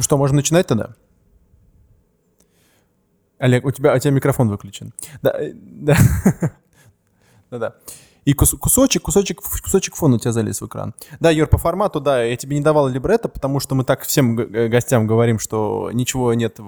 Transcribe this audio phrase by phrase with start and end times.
[0.00, 0.94] Ну что, можно начинать тогда?
[3.38, 4.94] Олег, у тебя, у тебя микрофон выключен.
[5.20, 5.94] Да, э, да.
[7.50, 7.74] Да-да.
[8.24, 10.94] И кус, кусочек, кусочек, кусочек фона у тебя залез в экран.
[11.20, 14.36] Да, Юр, по формату, да, я тебе не давал либретто, потому что мы так всем
[14.36, 16.58] гостям говорим, что ничего нет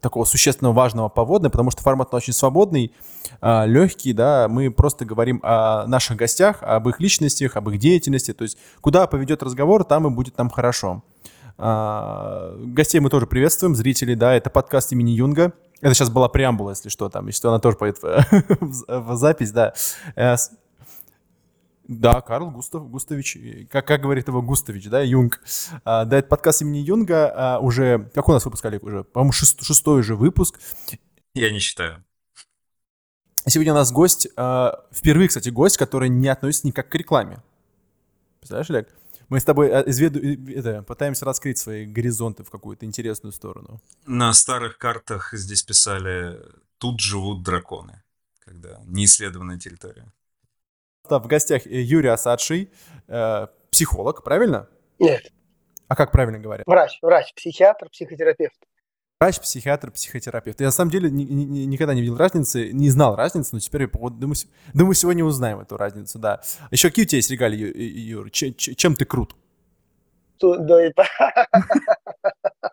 [0.00, 2.94] такого существенного важного по водной, потому что формат очень свободный,
[3.42, 8.32] а, легкий, да, мы просто говорим о наших гостях, об их личностях, об их деятельности,
[8.32, 11.02] то есть куда поведет разговор, там и будет нам хорошо.
[11.60, 15.52] А, гостей мы тоже приветствуем, зрителей, да, это подкаст имени Юнга.
[15.80, 17.98] Это сейчас была преамбула, если что, там, если что, она тоже пойдет
[18.88, 19.74] в запись, да.
[20.14, 20.36] Э,
[21.88, 23.38] да, Карл Густав, Густавич,
[23.70, 25.40] как, как говорит его Густавич, да, Юнг.
[25.84, 29.32] А, да, это подкаст имени Юнга, а, уже, как у нас выпуск, Олег, уже, по-моему,
[29.32, 30.60] шест, шестой уже выпуск.
[31.34, 32.04] Я не считаю.
[33.46, 37.42] Сегодня у нас гость, а, впервые, кстати, гость, который не относится никак к рекламе.
[38.40, 38.88] Представляешь, Олег?
[39.28, 43.80] Мы с тобой э, изведу, это, пытаемся раскрыть свои горизонты в какую-то интересную сторону.
[44.06, 46.40] На старых картах здесь писали
[46.78, 48.02] «Тут живут драконы»,
[48.38, 50.06] когда неисследованная территория.
[51.04, 52.70] В гостях э, Юрий Асадший,
[53.06, 54.68] э, психолог, правильно?
[54.98, 55.30] Нет.
[55.88, 56.66] А как правильно говорят?
[56.66, 58.58] Врач, врач, психиатр, психотерапевт.
[59.20, 60.60] Врач, психиатр, психотерапевт.
[60.60, 63.90] Я на самом деле ни, ни, никогда не видел разницы, не знал разницы, но теперь
[63.92, 64.36] вот, думаю,
[64.74, 66.40] думаю, сегодня узнаем эту разницу, да.
[66.70, 68.30] Еще какие у тебя есть регалии, Юр?
[68.30, 69.34] Ч, ч, чем ты крут?
[70.40, 71.04] Да, это...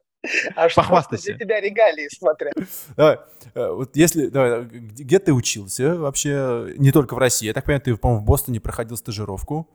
[0.55, 1.35] А Похвастайся.
[1.35, 2.51] для тебя регалии, смотря.
[2.97, 3.19] Давай,
[3.53, 7.81] э, вот если, давай, где ты учился вообще, не только в России, я так понимаю,
[7.81, 9.69] ты, по-моему, в Бостоне проходил стажировку,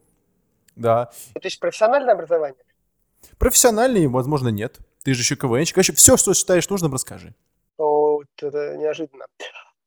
[0.75, 1.07] да.
[1.35, 2.65] То есть профессиональное образование?
[3.39, 4.81] Профессиональный, возможно, нет.
[5.05, 5.75] Ты же еще КВНчик.
[5.75, 7.35] Короче, все, что считаешь нужным, расскажи.
[7.79, 9.27] О, это неожиданно.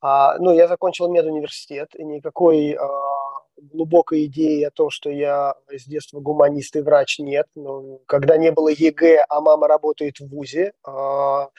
[0.02, 2.88] А, ну, я закончил медуниверситет, и никакой а,
[3.58, 7.47] глубокой идеи о том, что я с детства гуманист и врач, нет.
[7.56, 11.50] Но когда не было ЕГЭ, а мама работает в ВУЗе, а,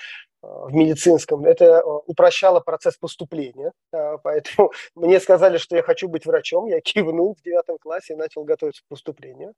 [0.44, 3.72] в медицинском, это э, упрощало процесс поступления.
[3.90, 6.66] Поэтому мне сказали, что я хочу быть врачом.
[6.66, 9.54] Я кивнул в девятом классе и начал готовиться к поступлению.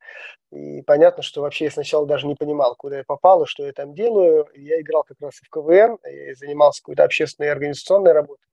[0.52, 3.72] И понятно, что вообще я сначала даже не понимал, куда я попал и что я
[3.72, 4.47] там делаю.
[4.54, 8.47] Я играл как раз в КВН, и занимался какой-то общественной и организационной работой.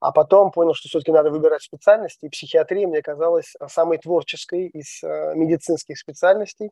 [0.00, 2.24] А потом понял, что все-таки надо выбирать специальности.
[2.24, 6.70] И психиатрия мне казалась самой творческой из э, медицинских специальностей.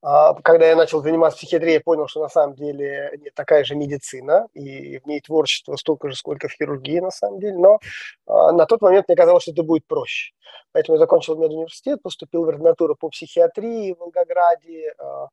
[0.00, 3.74] А, когда я начал заниматься психиатрией, я понял, что на самом деле нет такая же
[3.74, 7.56] медицина, и в ней творчество столько же, сколько в хирургии на самом деле.
[7.58, 7.80] Но
[8.26, 10.32] а, на тот момент мне казалось, что это будет проще.
[10.72, 15.28] Поэтому я закончил медуниверситет, поступил в ординатуру по психиатрии в Волгограде, а,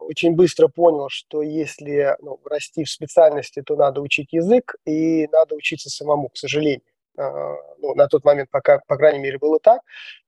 [0.00, 5.54] очень быстро понял, что если ну, расти в специальности, то надо учить язык и надо
[5.54, 6.82] учиться самому, к сожалению.
[7.16, 9.80] Ну, на тот момент, пока, по крайней мере, было так.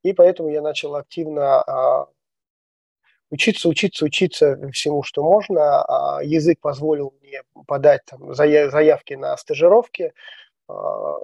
[0.02, 1.62] И поэтому я начал активно
[3.30, 5.82] учиться, учиться, учиться всему, что можно.
[5.82, 10.12] А язык позволил мне подать там, заявки на стажировки.
[10.68, 11.16] А,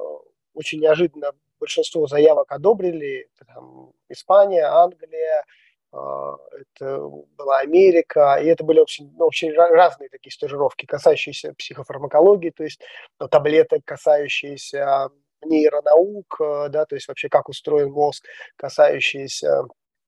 [0.55, 3.28] очень неожиданно большинство заявок одобрили.
[3.47, 5.45] Там, Испания, Англия,
[5.93, 6.99] а, это
[7.37, 12.81] была Америка, и это были очень, ну, очень разные такие стажировки, касающиеся психофармакологии, то есть
[13.19, 15.11] ну, таблеток, касающиеся
[15.45, 16.37] нейронаук,
[16.71, 18.25] да, то есть вообще как устроен мозг,
[18.56, 19.65] касающиеся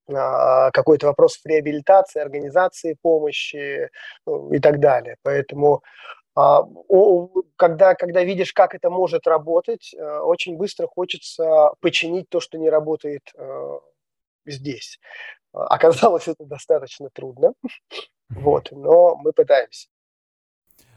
[0.09, 3.91] какой-то вопрос реабилитации, организации помощи
[4.27, 5.17] ну, и так далее.
[5.23, 5.83] Поэтому
[6.35, 6.63] а,
[7.57, 12.71] когда, когда видишь, как это может работать, э, очень быстро хочется починить то, что не
[12.71, 13.79] работает э,
[14.47, 15.01] здесь.
[15.53, 17.55] Оказалось, это достаточно трудно,
[18.29, 19.89] вот, но мы пытаемся.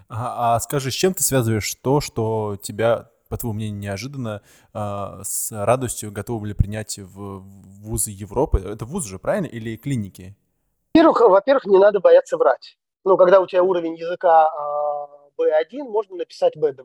[0.10, 4.42] А, а скажи, с чем ты связываешь то, что тебя по твоему мнению, неожиданно
[4.74, 7.40] э, с радостью готовы были принять в
[7.82, 8.60] вузы Европы?
[8.60, 9.48] Это вуз же, правильно?
[9.48, 10.36] Или клиники?
[10.94, 12.78] Во-первых, во-первых, не надо бояться врать.
[13.06, 16.84] Ну, когда у тебя уровень языка э, B1, можно написать B2.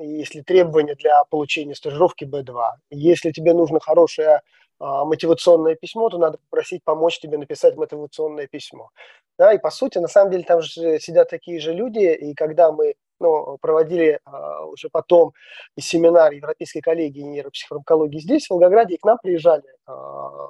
[0.00, 2.54] Если требования для получения стажировки B2.
[2.90, 4.42] Если тебе нужно хорошее
[4.78, 8.90] а, мотивационное письмо, то надо попросить помочь тебе написать мотивационное письмо.
[9.36, 12.70] Да, и по сути, на самом деле, там же сидят такие же люди, и когда
[12.70, 15.32] мы ну, проводили а, уже потом
[15.78, 20.48] семинар Европейской коллегии нейропсихофармакологии здесь, в Волгограде, и к нам приезжали а,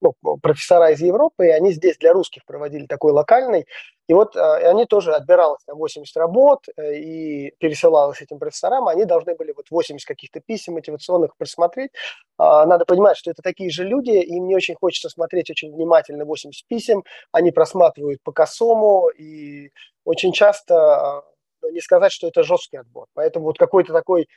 [0.00, 3.66] ну, профессора из Европы, и они здесь для русских проводили такой локальный.
[4.08, 8.88] И вот а, и они тоже отбиралось там 80 работ э, и пересылалось этим профессорам.
[8.88, 11.90] Они должны были вот 80 каких-то писем мотивационных просмотреть.
[12.38, 16.24] А, надо понимать, что это такие же люди, им не очень хочется смотреть очень внимательно
[16.24, 17.04] 80 писем.
[17.32, 19.70] Они просматривают по косому, и
[20.04, 21.24] очень часто
[21.70, 23.06] не сказать, что это жесткий отбор.
[23.14, 24.28] Поэтому вот какой-то такой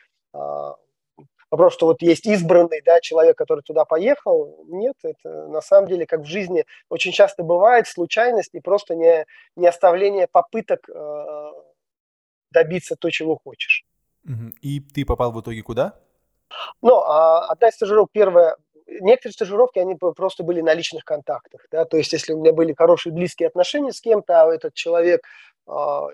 [1.52, 6.06] вопрос, что вот есть избранный, да, человек, который туда поехал, нет, это на самом деле,
[6.06, 11.52] как в жизни очень часто бывает, случайность и просто не, не оставление попыток э,
[12.52, 13.84] добиться то, чего хочешь.
[14.62, 16.00] И ты попал в итоге куда?
[16.82, 21.86] Ну, а одна из стажировок, первая, некоторые стажировки, они просто были на личных контактах, да,
[21.86, 25.22] то есть если у меня были хорошие близкие отношения с кем-то, а этот человек
[25.68, 26.08] а,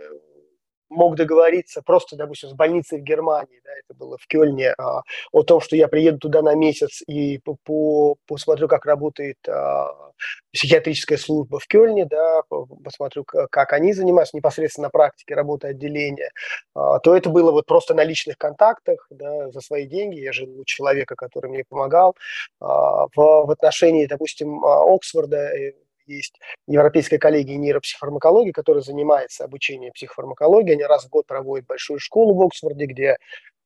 [0.90, 5.02] мог договориться просто, допустим, с больницей в Германии, да, это было в Кёльне, а,
[5.32, 10.12] о том, что я приеду туда на месяц и по, по, посмотрю, как работает а,
[10.54, 12.42] психиатрическая служба в Кёльне, да,
[12.84, 16.32] посмотрю, как, они занимаются непосредственно на практике работы отделения,
[16.74, 20.20] а, то это было вот просто на личных контактах, да, за свои деньги.
[20.20, 22.16] Я жил у человека, который мне помогал.
[22.60, 25.74] А, в, в отношении, допустим, а, Оксфорда э,
[26.06, 30.74] есть Европейская коллегия нейропсихофармакологии, которая занимается обучением психофармакологии.
[30.74, 33.18] Они раз в год проводят большую школу в Оксфорде, где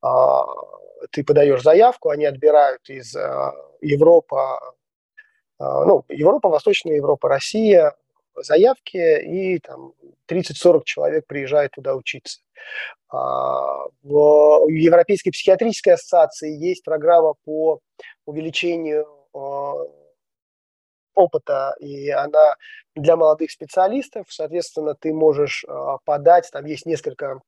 [0.02, 0.46] а,
[1.12, 4.36] ты подаешь заявку, они отбирают из а, Европы,
[5.58, 7.96] а, ну, Европа, Восточная Европа, Россия,
[8.36, 9.94] заявки, и там
[10.30, 12.40] 30-40 человек приезжают туда учиться.
[13.12, 17.80] В Европейской психиатрической ассоциации есть программа по
[18.26, 19.08] увеличению
[21.20, 22.56] опыта, и она
[22.96, 27.42] для молодых специалистов, соответственно, ты можешь а, подать, там есть несколько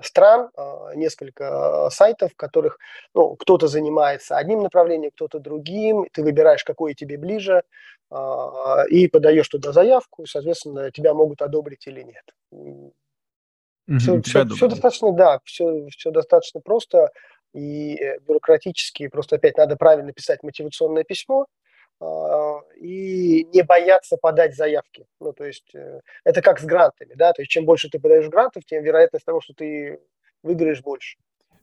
[0.00, 2.78] стран, а, несколько сайтов, в которых
[3.14, 7.62] ну, кто-то занимается одним направлением, кто-то другим, ты выбираешь, какое тебе ближе,
[8.10, 12.24] а, и подаешь туда заявку, и, соответственно, тебя могут одобрить или нет.
[13.98, 17.10] Все, все, все достаточно, да, все, все достаточно просто
[17.54, 19.08] и э, бюрократически.
[19.08, 21.46] Просто опять надо правильно писать мотивационное письмо, а,
[22.76, 25.06] и не бояться подать заявки.
[25.20, 28.28] Ну, то есть э, это как с грантами, да, то есть чем больше ты подаешь
[28.28, 30.00] грантов, тем вероятность того, что ты
[30.42, 31.18] выиграешь больше.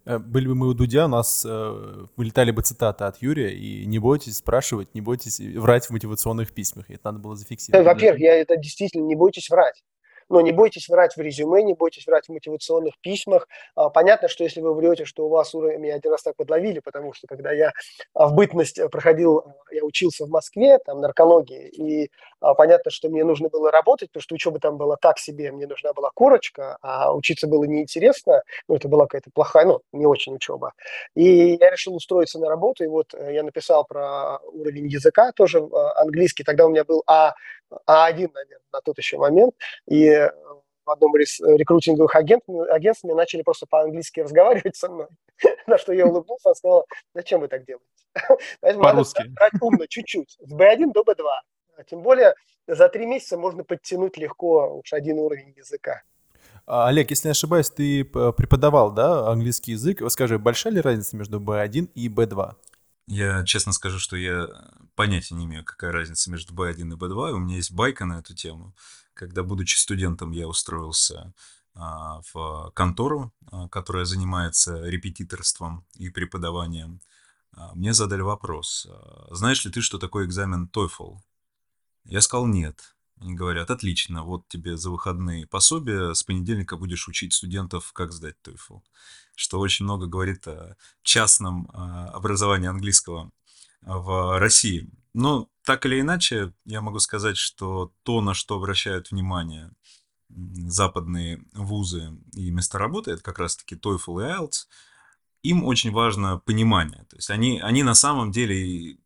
[0.06, 3.86] Э, были бы мы у Дудя, у нас э, вылетали бы цитаты от Юрия, и
[3.86, 6.90] не бойтесь спрашивать, не бойтесь врать в мотивационных письмах.
[6.90, 7.86] Это надо было зафиксировать.
[7.86, 9.84] Во-первых, я это действительно не бойтесь врать.
[10.30, 13.48] Но не бойтесь врать в резюме, не бойтесь врать в мотивационных письмах.
[13.76, 16.80] А, понятно, что если вы врете, что у вас уровень, меня один раз так подловили,
[16.80, 17.72] потому что когда я
[18.14, 23.24] а, в бытность проходил, я учился в Москве, там, наркологии, и а, понятно, что мне
[23.24, 27.14] нужно было работать, потому что учеба там была так себе, мне нужна была корочка, а
[27.14, 30.74] учиться было неинтересно, ну, это была какая-то плохая, ну, не очень учеба.
[31.16, 35.60] И я решил устроиться на работу, и вот э, я написал про уровень языка, тоже
[35.96, 37.34] английский, тогда у меня был А,
[37.72, 39.54] А1, наверное, на тот еще момент,
[39.88, 40.30] и
[40.86, 45.08] в одном из рекрутинговых агентств, агентств мне начали просто по-английски разговаривать со мной,
[45.68, 47.86] на что я улыбнулся, и сказал, зачем вы так делаете?
[48.82, 49.24] По-русски.
[49.30, 51.24] Брать умно, чуть-чуть, с B1 до B2.
[51.78, 52.36] А тем более
[52.68, 56.04] за три месяца можно подтянуть легко уж один уровень языка.
[56.66, 60.02] А, Олег, если не ошибаюсь, ты преподавал, да, английский язык.
[60.10, 62.54] Скажи, большая ли разница между B1 и B2?
[63.08, 64.50] Я честно скажу, что я
[64.96, 67.32] понятия не имею, какая разница между B1 и B2.
[67.32, 68.76] У меня есть байка на эту тему.
[69.14, 71.34] Когда, будучи студентом, я устроился
[71.76, 77.00] а, в контору, а, которая занимается репетиторством и преподаванием,
[77.52, 81.18] а, мне задали вопрос, а, знаешь ли ты, что такое экзамен TOEFL?
[82.06, 82.95] Я сказал нет.
[83.20, 88.36] Они говорят, отлично, вот тебе за выходные пособия, с понедельника будешь учить студентов, как сдать
[88.44, 88.82] TOEFL.
[89.36, 93.32] Что очень много говорит о частном а, образовании английского
[93.82, 94.90] в России.
[95.14, 99.72] Но так или иначе, я могу сказать, что то, на что обращают внимание
[100.30, 104.68] западные вузы и места работы, это как раз-таки TOEFL и IELTS,
[105.44, 107.06] им очень важно понимание.
[107.10, 108.98] То есть они, они на самом деле,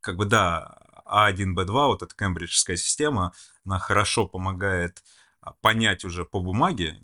[0.00, 3.32] как бы, да, а1, B2, вот эта кембриджская система,
[3.64, 5.02] она хорошо помогает
[5.40, 7.02] а, понять уже по бумаге,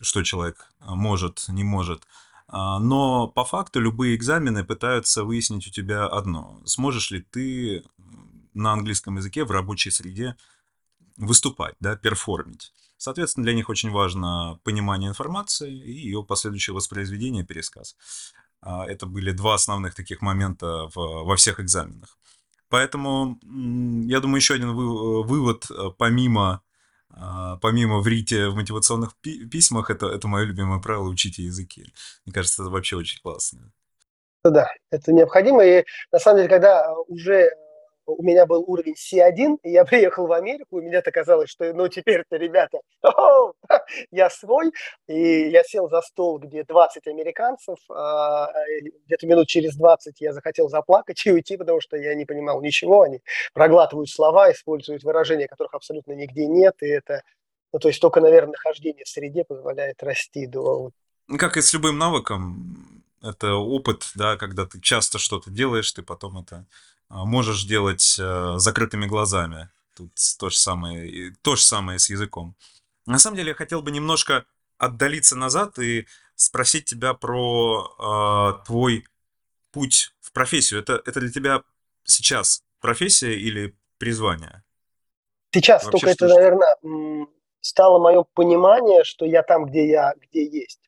[0.00, 2.06] что человек а, может, не может.
[2.48, 6.60] А, но по факту любые экзамены пытаются выяснить у тебя одно.
[6.64, 7.84] Сможешь ли ты
[8.54, 10.36] на английском языке в рабочей среде
[11.16, 12.72] выступать, да, перформить.
[12.96, 17.96] Соответственно, для них очень важно понимание информации и ее последующее воспроизведение, пересказ.
[18.62, 22.18] Это были два основных таких момента в, во всех экзаменах.
[22.70, 26.62] Поэтому, я думаю, еще один вывод, э, помимо,
[27.10, 31.92] а, помимо врите в мотивационных письмах, это, это мое любимое правило «учите языки».
[32.24, 33.72] Мне кажется, это вообще очень классно.
[34.44, 35.64] Да, это необходимо.
[35.64, 37.50] И на самом деле, когда уже
[38.14, 41.88] у меня был уровень C1, и я приехал в Америку, и мне-то казалось, что ну
[41.88, 42.78] теперь-то, ребята,
[44.10, 44.72] я свой,
[45.06, 48.48] и я сел за стол, где 20 американцев, а,
[49.06, 53.02] где-то минут через 20 я захотел заплакать и уйти, потому что я не понимал ничего,
[53.02, 53.20] они
[53.52, 57.22] проглатывают слова, используют выражения, которых абсолютно нигде нет, и это,
[57.72, 60.90] ну то есть только, наверное, нахождение в среде позволяет расти до...
[61.38, 66.38] Как и с любым навыком, это опыт, да, когда ты часто что-то делаешь, ты потом
[66.38, 66.66] это
[67.10, 69.68] можешь делать э, закрытыми глазами.
[69.96, 72.54] Тут то же самое, то же самое с языком.
[73.06, 74.46] На самом деле я хотел бы немножко
[74.78, 79.04] отдалиться назад и спросить тебя про э, твой
[79.72, 80.80] путь в профессию.
[80.80, 81.62] Это, это для тебя
[82.04, 84.62] сейчас профессия или призвание?
[85.52, 86.34] Сейчас Вообще, только это, что...
[86.34, 87.26] наверное,
[87.60, 90.80] стало мое понимание, что я там, где я, где есть.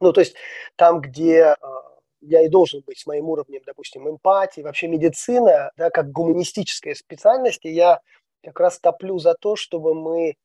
[0.00, 0.34] Ну, то есть
[0.76, 1.56] там, где э,
[2.22, 7.64] я и должен быть с моим уровнем, допустим, эмпатии, вообще медицина, да, как гуманистическая специальность,
[7.64, 8.00] и я
[8.42, 10.36] как раз топлю за то, чтобы мы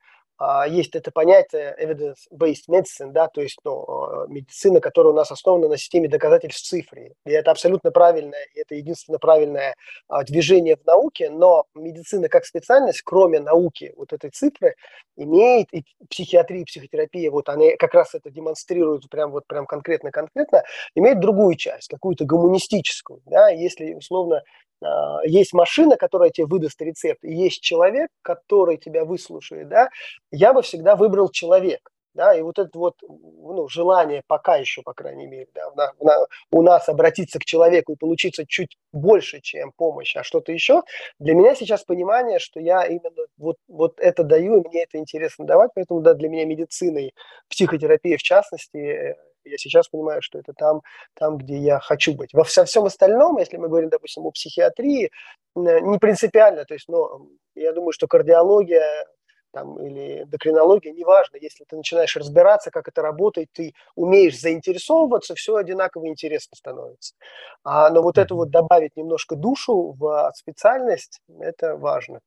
[0.70, 5.67] есть это понятие evidence-based medicine, да, то есть ну, а, медицина, которая у нас основана
[5.67, 7.13] на системе доказательств в цифре.
[7.25, 9.75] И это абсолютно правильное, и это единственно правильное
[10.08, 14.75] а, движение в науке, но медицина как специальность, кроме науки вот этой цифры,
[15.15, 20.63] имеет и психиатрия, и психотерапия, вот они как раз это демонстрируют прям вот прям конкретно-конкретно,
[20.94, 24.44] имеет другую часть, какую-то гуманистическую, да, если условно
[24.76, 24.76] а,
[25.25, 29.89] есть машина, которая тебе выдаст рецепт, и есть человек, который тебя выслушает, да,
[30.31, 31.91] я бы всегда выбрал человека.
[32.13, 36.25] Да, и вот это вот ну, желание пока еще, по крайней мере, да, на, на,
[36.50, 40.81] у нас обратиться к человеку и получиться чуть больше, чем помощь, а что-то еще,
[41.19, 45.46] для меня сейчас понимание, что я именно вот, вот это даю, и мне это интересно
[45.46, 47.12] давать, поэтому да, для меня медицина и
[47.50, 49.15] психотерапия в частности, э,
[49.50, 50.82] я сейчас понимаю, что это там,
[51.13, 52.34] там, где я хочу быть.
[52.34, 55.12] Во всем, остальном, если мы говорим, допустим, о психиатрии,
[55.56, 56.66] не принципиально.
[56.66, 59.08] То есть, ну, я думаю, что кардиология
[59.51, 65.56] там, или эндокринология, неважно, если ты начинаешь разбираться, как это работает, ты умеешь заинтересовываться, все
[65.56, 67.16] одинаково интересно становится.
[67.63, 72.20] А, но вот это вот добавить немножко душу в специальность, это важно.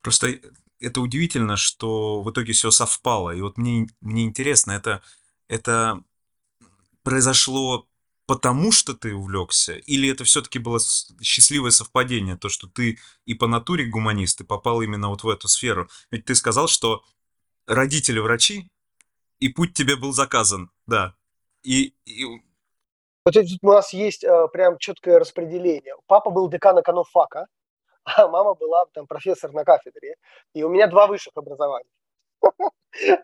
[0.00, 0.28] Просто
[0.80, 3.30] это удивительно, что в итоге все совпало.
[3.30, 5.02] И вот мне, мне интересно, это,
[5.48, 6.02] это
[7.04, 7.86] произошло
[8.26, 10.80] потому, что ты увлекся, или это все-таки было
[11.22, 15.46] счастливое совпадение, то, что ты и по натуре гуманист, и попал именно вот в эту
[15.46, 15.88] сферу?
[16.10, 17.02] Ведь ты сказал, что
[17.66, 18.70] родители врачи,
[19.38, 21.14] и путь тебе был заказан, да.
[21.62, 22.24] И, и...
[23.24, 25.94] Вот тут у нас есть э, прям четкое распределение.
[26.06, 27.46] Папа был декан экономфака,
[28.04, 30.16] а мама была там профессор на кафедре.
[30.54, 31.88] И у меня два высших образования.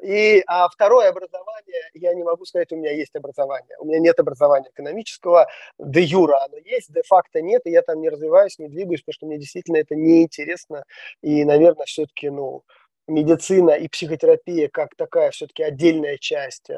[0.03, 3.77] И а второе образование, я не могу сказать, у меня есть образование.
[3.79, 5.47] У меня нет образования экономического,
[5.79, 9.15] де юра оно есть, де факто нет, и я там не развиваюсь, не двигаюсь, потому
[9.15, 10.85] что мне действительно это неинтересно.
[11.23, 12.63] И, наверное, все-таки, ну,
[13.07, 16.75] медицина и психотерапия как такая все-таки отдельная часть э,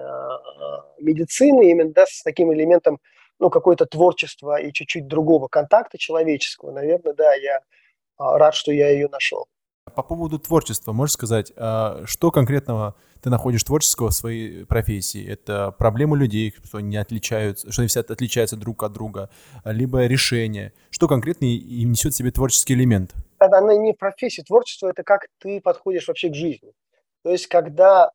[0.98, 2.98] медицины, именно да, с таким элементом,
[3.38, 7.60] ну, какое-то творчество и чуть-чуть другого контакта человеческого, наверное, да, я
[8.18, 9.46] рад, что я ее нашел.
[9.94, 15.26] По поводу творчества, можешь сказать, а, что конкретного ты находишь творческого в своей профессии?
[15.26, 19.30] Это проблемы людей, что они отличаются, что они все отличаются друг от друга,
[19.64, 20.72] либо решения.
[20.90, 23.12] Что конкретно им несет в себе творческий элемент?
[23.38, 24.42] Это Оно не профессия.
[24.42, 26.72] Творчество– это как ты подходишь вообще к жизни.
[27.22, 28.10] То есть, когда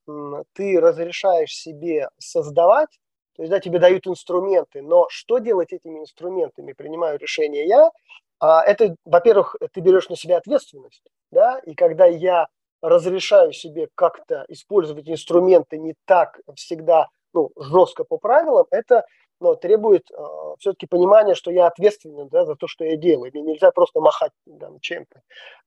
[0.54, 2.90] ты разрешаешь себе создавать,
[3.36, 7.92] то есть, да, тебе дают инструменты, но что делать этими инструментами, принимаю решение я,
[8.40, 12.48] это, во-первых, ты берешь на себя ответственность, да, и когда я
[12.82, 19.06] разрешаю себе как-то использовать инструменты не так всегда ну, жестко по правилам, это
[19.40, 20.16] но ну, требует э,
[20.60, 23.32] все-таки понимания, что я ответственен да, за то, что я делаю.
[23.34, 25.22] Мне нельзя просто махать там, чем-то.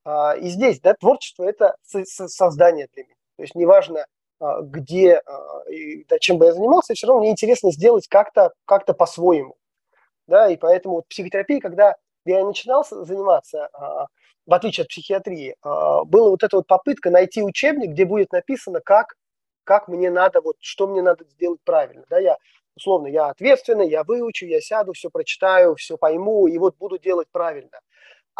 [0.04, 3.14] А, и здесь да, творчество– это создание для меня.
[3.36, 4.06] То есть неважно,
[4.40, 8.52] а, где а, и да, чем бы я занимался, все равно мне интересно сделать как-то
[8.64, 9.54] как по-своему.
[10.26, 14.06] Да, и поэтому вот психотерапия, когда я начинал заниматься, а,
[14.46, 18.80] в отличие от психиатрии, а, была вот эта вот попытка найти учебник, где будет написано,
[18.84, 19.14] как,
[19.64, 22.04] как мне надо, вот, что мне надо сделать правильно.
[22.10, 22.36] Да, я,
[22.76, 27.28] условно, я ответственный, я выучу, я сяду, все прочитаю, все пойму, и вот буду делать
[27.32, 27.78] правильно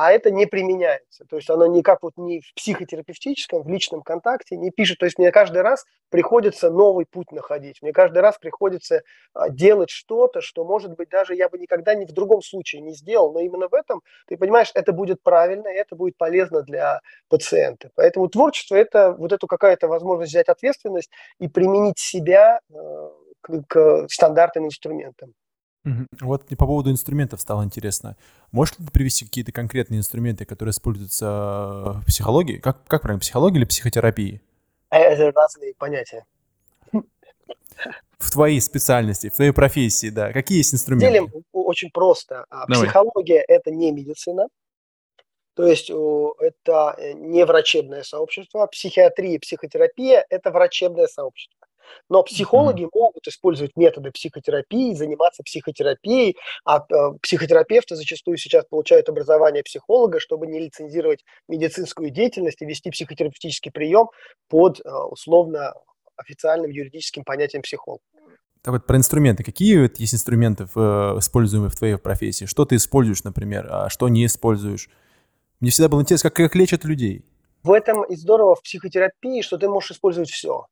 [0.02, 1.26] а это не применяется.
[1.26, 4.99] То есть оно никак вот не в психотерапевтическом, в личном контакте не пишет.
[4.99, 7.83] То есть мне каждый раз приходится новый путь находить.
[7.83, 9.02] Мне каждый раз приходится
[9.35, 12.95] а, делать что-то, что, может быть, даже я бы никогда ни в другом случае не
[12.95, 13.30] сделал.
[13.35, 17.90] Но именно в этом, ты понимаешь, это будет правильно, и это будет полезно для пациента.
[17.95, 22.75] Поэтому творчество– это вот эту какая-то возможность взять ответственность и применить себя э,
[23.42, 25.35] к, к стандартным инструментам.
[25.84, 28.16] Вот по поводу инструментов стало интересно.
[28.52, 31.26] Можешь ли ты привести какие-то конкретные инструменты, которые используются
[31.96, 32.58] в психологии?
[32.58, 34.42] Как, как правильно, психологии или психотерапии?
[34.90, 36.25] Э, это разные понятия.
[38.18, 40.32] В твоей специальности, в твоей профессии, да.
[40.32, 41.12] Какие есть инструменты?
[41.12, 42.44] Делим очень просто.
[42.50, 42.87] А, Давай.
[42.87, 44.49] Психология– это не медицина.
[45.54, 48.66] То есть это э, не врачебное сообщество.
[48.66, 51.60] Психиатрия, психотерапия– это врачебное сообщество.
[52.09, 52.90] Но психологи mm-hmm.
[52.94, 60.47] могут использовать методы психотерапии, заниматься психотерапией, а э, психотерапевты зачастую сейчас получают образование психолога, чтобы
[60.47, 64.09] не лицензировать медицинскую деятельность и вести психотерапевтический прием
[64.49, 65.75] под э, условно
[66.16, 68.00] официальным юридическим понятием психолог.
[68.62, 69.42] Так вот, про инструменты.
[69.42, 72.44] Какие вот есть инструменты, в, используемые в твоей профессии?
[72.44, 74.90] Что ты используешь, например, а что не используешь?
[75.61, 77.25] Мне всегда было интересно, как, как лечат людей.
[77.62, 80.66] В этом и здорово в психотерапии, что ты можешь использовать все.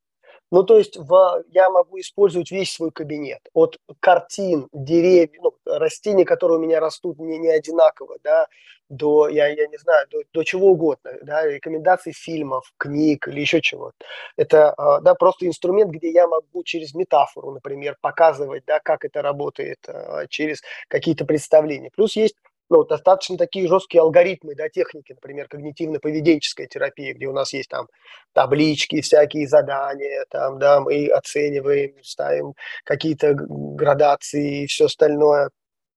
[0.51, 3.41] Ну, то есть в, я могу использовать весь свой кабинет.
[3.53, 8.47] От картин, деревьев, ну, растений, которые у меня растут не, не одинаково, да,
[8.89, 13.61] до, я, я не знаю, до, до чего угодно, да, рекомендаций фильмов, книг или еще
[13.61, 13.97] чего-то.
[14.37, 19.21] Это, а, да, просто инструмент, где я могу через метафору, например, показывать, да, как это
[19.21, 21.91] работает, а, через какие-то представления.
[21.95, 22.37] Плюс есть
[22.71, 27.87] ну, достаточно такие жесткие алгоритмы, да, техники, например, когнитивно-поведенческая терапия, где у нас есть там
[28.33, 35.51] таблички, всякие задания, там, да, мы оцениваем, ставим какие-то градации и все остальное.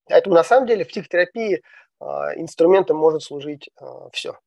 [0.07, 4.37] Поэтому на самом деле в психотерапии э, инструментом может служить э, все.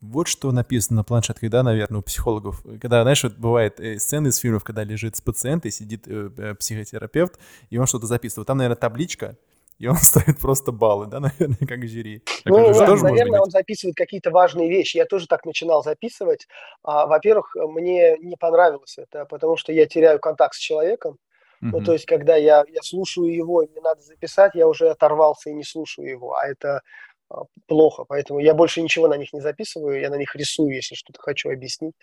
[0.00, 2.62] Вот что написано на планшетках, да, наверное, у психологов.
[2.80, 6.54] Когда, знаешь, вот бывает э, сцены из фильмов, когда лежит с пациентом, сидит э, э,
[6.54, 7.38] психотерапевт,
[7.70, 8.46] и он что-то записывает.
[8.46, 9.36] Там, наверное, табличка,
[9.78, 12.22] и он ставит просто баллы, да, наверное, как жюри.
[12.44, 14.96] Ну, да, тоже наверное, он записывает какие-то важные вещи.
[14.96, 16.46] Я тоже так начинал записывать.
[16.82, 21.18] А, во-первых, мне не понравилось это, потому что я теряю контакт с человеком.
[21.62, 21.70] Uh-huh.
[21.72, 25.50] Ну, то есть, когда я, я слушаю его, и мне надо записать, я уже оторвался
[25.50, 26.82] и не слушаю его, а это
[27.30, 28.04] а, плохо.
[28.04, 31.50] Поэтому я больше ничего на них не записываю, я на них рисую, если что-то хочу
[31.50, 31.94] объяснить.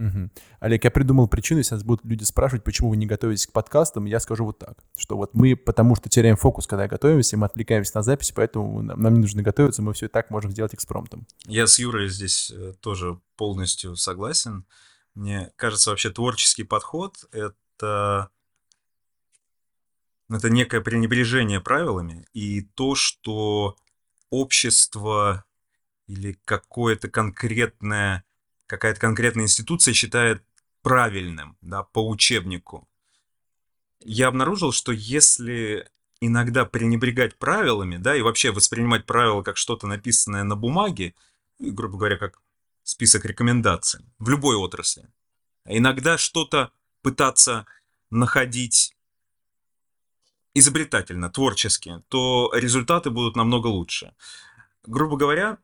[0.00, 0.30] Угу.
[0.60, 4.18] Олег, я придумал причину, сейчас будут люди спрашивать, почему вы не готовитесь к подкастам, я
[4.18, 8.02] скажу вот так, что вот мы потому что теряем фокус, когда готовимся, мы отвлекаемся на
[8.02, 11.26] запись, поэтому нам, нам не нужно готовиться, мы все и так можем сделать экспромтом.
[11.44, 14.64] Я с Юрой здесь э, тоже полностью согласен.
[15.14, 18.30] Мне кажется, вообще творческий подход— это
[20.30, 23.76] это некое пренебрежение правилами и то, что
[24.30, 25.44] общество
[26.06, 28.24] или какое-то конкретное
[28.70, 30.42] какая-то конкретная институция считает
[30.82, 32.88] правильным, да, по учебнику.
[34.00, 40.44] Я обнаружил, что если иногда пренебрегать правилами, да, и вообще воспринимать правила как что-то написанное
[40.44, 41.14] на бумаге,
[41.58, 42.40] грубо говоря, как
[42.82, 45.08] список рекомендаций в любой отрасли,
[45.66, 46.70] иногда что-то
[47.02, 47.66] пытаться
[48.10, 48.94] находить
[50.54, 54.14] изобретательно, творчески, то результаты будут намного лучше.
[54.84, 55.58] Грубо говоря,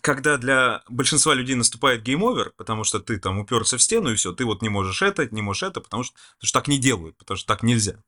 [0.00, 4.14] когда для большинства людей наступает game over, потому что ты там уперся в стену и
[4.14, 6.78] все, ты вот не можешь это, не можешь это, потому что, потому что так не
[6.78, 8.02] делают, потому что так нельзя.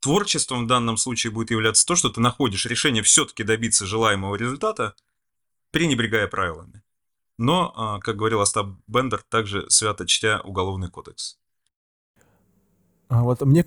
[0.00, 4.94] Творчеством в данном случае будет являться то, что ты находишь решение все-таки добиться желаемого результата,
[5.70, 6.82] пренебрегая правилами.
[7.36, 11.38] Но, а, как говорил Остап Бендер, также свято чтя Уголовный кодекс.
[13.08, 13.64] А вот мне,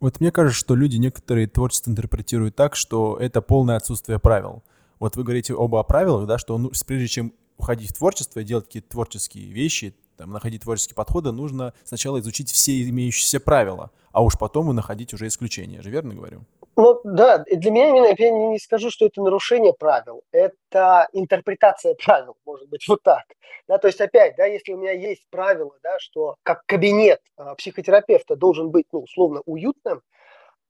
[0.00, 4.64] вот мне кажется, что люди некоторые творчество интерпретируют так, что это полное отсутствие правил.
[5.00, 8.44] Вот вы говорите оба о правилах, да, что ну, прежде чем уходить в творчество и
[8.44, 14.22] делать какие-то творческие вещи, там, находить творческие подходы, нужно сначала изучить все имеющиеся правила, а
[14.22, 15.80] уж потом и находить уже исключения.
[15.80, 16.42] Же верно говорю?
[16.76, 22.36] Ну да, для меня именно, я не скажу, что это нарушение правил, это интерпретация правил,
[22.44, 23.24] может быть, вот так.
[23.68, 27.54] Да, то есть опять, да, если у меня есть правило, да, что как кабинет а,
[27.54, 30.02] психотерапевта должен быть, ну, условно, уютным,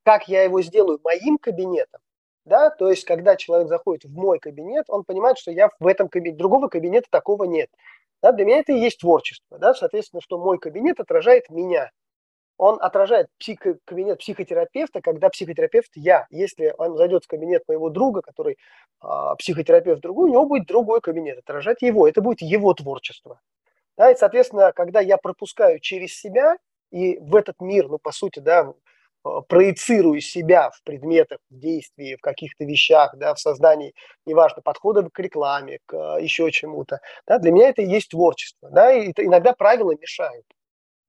[0.05, 2.01] как я его сделаю моим кабинетом,
[2.45, 6.09] да, то есть, когда человек заходит в мой кабинет, он понимает, что я в этом
[6.09, 7.71] кабинете, другого кабинета такого нет.
[8.23, 11.91] Да, для меня это и есть творчество, да, соответственно, что мой кабинет отражает меня.
[12.59, 16.27] Он отражает психо, кабинет психотерапевта, когда психотерапевт я.
[16.29, 18.59] Если он зайдет в кабинет моего друга, который
[19.01, 22.07] а, психотерапевт другой, у него будет другой кабинет, отражать его.
[22.07, 23.41] Это будет его творчество.
[23.97, 26.59] Да, и, соответственно, когда я пропускаю через себя
[26.91, 28.75] и в этот мир, ну, по сути, да,
[29.49, 33.95] проецирую себя в предметах, в действии, в каких-то вещах, да, в создании,
[34.27, 38.71] неважно, подхода к рекламе, к э, еще чему-то, да, для меня это и есть творчество,
[38.71, 40.47] да, и это, иногда правила мешают,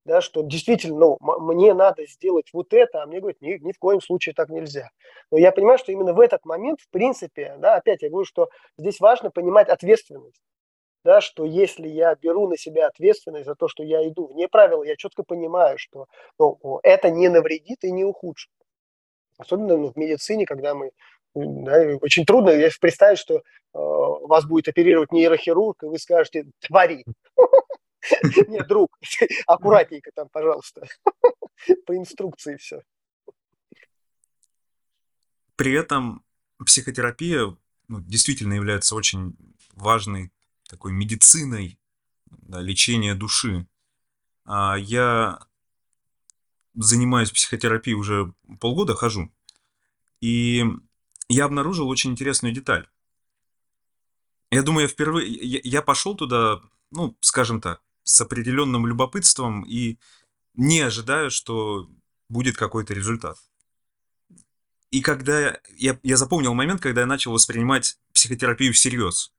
[0.06, 3.80] да, что действительно, ну, мне надо сделать вот это, а мне говорят, ни, ни в
[3.80, 4.90] коем случае так нельзя.
[5.32, 8.50] Но я понимаю, что именно в этот момент, в принципе, да, опять я говорю, что
[8.78, 10.42] здесь важно понимать ответственность
[11.04, 14.84] да, что если я беру на себя ответственность за то, что я иду вне правил,
[14.84, 18.52] я четко понимаю, что ну, это не навредит и не ухудшит.
[19.38, 20.92] Особенно ну, в медицине, когда мы
[21.34, 23.42] да, очень трудно представить, что э,
[23.74, 27.06] вас будет оперировать нейрохирург, и вы скажете «твори».
[28.48, 28.98] Нет, друг,
[29.48, 30.86] аккуратненько там, пожалуйста.
[31.86, 32.82] По инструкции все.
[35.56, 36.24] При этом
[36.66, 37.56] психотерапия
[37.88, 39.36] ну, действительно является очень
[39.74, 40.32] важной
[40.72, 41.78] такой медициной
[42.30, 43.68] да, лечения души.
[44.46, 45.46] а, я
[46.74, 49.30] занимаюсь психотерапией уже полгода, хожу.
[50.22, 50.64] И
[51.28, 52.88] я обнаружил очень интересную деталь.
[54.50, 55.28] Я думаю, я впервые...
[55.30, 59.98] Я, пошел туда, ну, скажем так, с определенным любопытством и
[60.54, 61.90] не ожидаю, что
[62.30, 63.38] будет какой-то результат.
[64.90, 69.34] И когда я, я запомнил момент, когда я начал воспринимать психотерапию всерьез.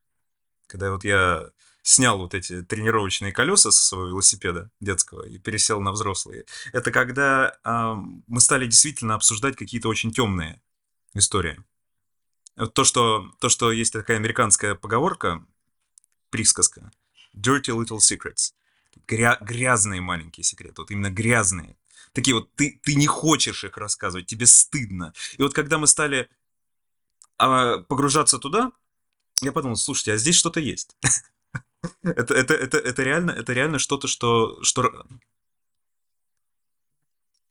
[0.66, 1.50] Когда вот я
[1.82, 6.44] снял вот эти тренировочные колеса со своего велосипеда детского и пересел на взрослые.
[6.72, 7.94] Это когда э,
[8.26, 10.62] мы стали действительно обсуждать какие-то очень темные
[11.14, 11.62] истории.
[12.74, 15.44] То, что, то, что есть такая американская поговорка,
[16.30, 16.92] присказка,
[17.34, 18.52] dirty little secrets,
[19.06, 21.76] Гря, грязные маленькие секреты, вот именно грязные.
[22.12, 25.14] Такие вот, ты, ты не хочешь их рассказывать, тебе стыдно.
[25.38, 26.28] И вот когда мы стали
[27.38, 28.70] а, погружаться туда,
[29.42, 30.96] я подумал, слушайте, а здесь что-то есть.
[32.02, 35.06] это, это, это, это реально, это реально что-то, что, что...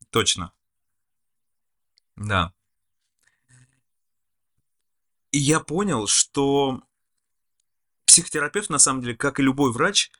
[0.09, 0.53] Точно.
[2.15, 2.53] Да.
[5.31, 6.81] И я понял, что
[8.05, 10.11] психотерапевт, на самом деле, как и любой врач,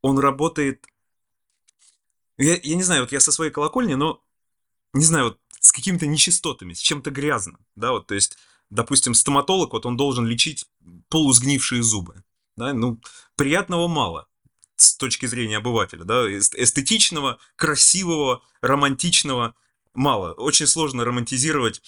[0.00, 0.86] он работает...
[2.38, 4.22] Я, я не знаю, вот я со своей колокольни, но
[4.94, 8.36] не знаю, вот с какими-то нечистотами, с чем-то грязным, да, вот, то есть,
[8.72, 10.66] допустим, стоматолог, вот он должен лечить
[11.08, 12.24] полусгнившие зубы,
[12.56, 12.98] да, ну,
[13.36, 14.26] приятного мало
[14.76, 19.54] с точки зрения обывателя, да, эстетичного, красивого, романтичного
[19.94, 20.32] мало.
[20.32, 21.82] Очень сложно романтизировать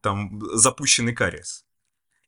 [0.00, 1.64] там запущенный кариес.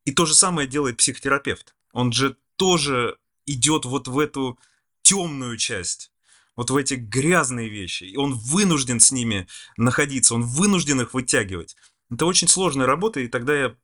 [0.04, 1.74] И то же самое делает психотерапевт.
[1.92, 4.58] Он же тоже идет вот в эту
[5.02, 6.12] темную часть,
[6.56, 8.04] вот в эти грязные вещи.
[8.04, 9.46] И он вынужден с ними
[9.76, 11.76] находиться, он вынужден их вытягивать.
[12.12, 13.76] Это очень сложная работа, и тогда я...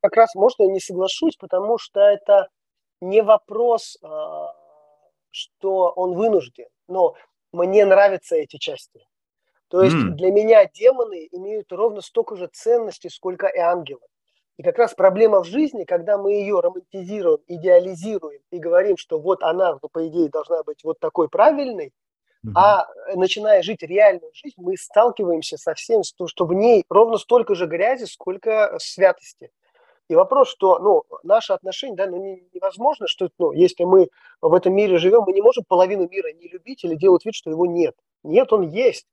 [0.00, 2.48] Как раз можно не соглашусь, потому что это
[3.00, 4.52] не вопрос, а,
[5.30, 7.14] что он вынужден, но
[7.52, 9.06] мне нравятся эти части.
[9.68, 10.10] То есть mm.
[10.16, 14.02] для меня демоны имеют ровно столько же ценностей, сколько и ангелы.
[14.58, 19.42] И как раз проблема в жизни, когда мы ее романтизируем, идеализируем и говорим, что вот
[19.42, 21.92] она, ну, по идее, должна быть вот такой правильной,
[22.44, 22.52] mm-hmm.
[22.54, 27.66] а начиная жить реальную жизнь, мы сталкиваемся со всем, что в ней ровно столько же
[27.66, 29.50] грязи, сколько святости.
[30.08, 32.18] И вопрос, что ну, наши отношения, да, ну,
[32.52, 34.08] невозможно, что ну, если мы
[34.40, 37.50] в этом мире живем, мы не можем половину мира не любить или делать вид, что
[37.50, 37.94] его нет.
[38.22, 39.06] Нет, он есть.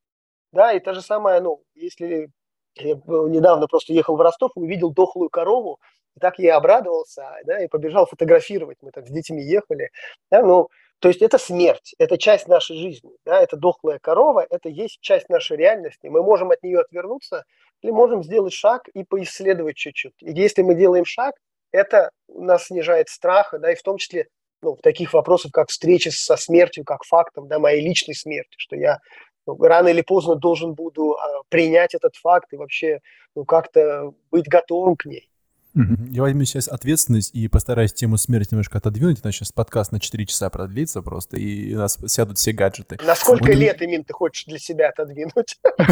[0.52, 2.32] Да, и то же самое, ну, если
[2.76, 5.80] я недавно просто ехал в Ростов, увидел дохлую корову,
[6.16, 8.78] и так я обрадовался, да, и побежал фотографировать.
[8.82, 9.92] Мы так с детьми ехали.
[10.32, 14.70] Да, ну, то есть это смерть, это часть нашей жизни, да, это дохлая корова, это
[14.70, 16.08] есть часть нашей реальности.
[16.08, 17.46] Мы можем от нее отвернуться
[17.82, 20.22] или можем сделать шаг и поисследовать чуть-чуть.
[20.22, 21.36] И если мы делаем шаг,
[21.72, 24.28] это нас снижает страх, да, и в том числе
[24.62, 28.76] ну, в таких вопросах, как встреча со смертью, как фактом, да, моей личной смерти, что
[28.76, 29.00] я
[29.48, 33.00] ну, рано или поздно должен буду а, принять этот факт и вообще
[33.36, 35.30] ну, как-то быть готовым к ней.
[35.76, 40.26] Я возьму сейчас ответственность и постараюсь тему смерти немножко отодвинуть, иначе сейчас подкаст на 4
[40.26, 42.98] часа продлится просто, и у нас сядут все гаджеты.
[43.06, 43.58] На сколько Он...
[43.58, 45.60] лет, Имин, ты хочешь для себя отодвинуть?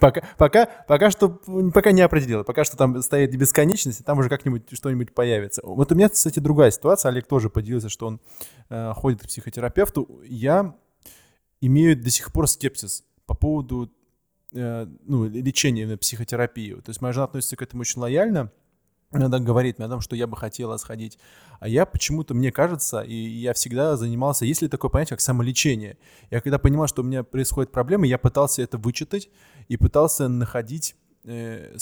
[0.00, 1.28] Пока, пока, пока что,
[1.74, 2.42] пока не определил.
[2.42, 5.60] Пока что там стоит бесконечность, и там уже как-нибудь что-нибудь появится.
[5.62, 7.10] Вот у меня, кстати, другая ситуация.
[7.10, 8.20] Олег тоже поделился, что он
[8.70, 10.22] э, ходит к психотерапевту.
[10.24, 10.74] Я
[11.60, 13.92] имеют до сих пор скепсис по поводу
[14.54, 16.74] э, ну, лечения, психотерапии.
[16.74, 18.50] То есть моя жена относится к этому очень лояльно,
[19.12, 21.18] иногда говорит мне о том, что я бы хотела сходить.
[21.60, 25.96] А я почему-то, мне кажется, и я всегда занимался, есть ли такое понятие, как самолечение.
[26.30, 29.28] Я когда понимал, что у меня происходят проблемы, я пытался это вычитать
[29.68, 31.76] и пытался находить э,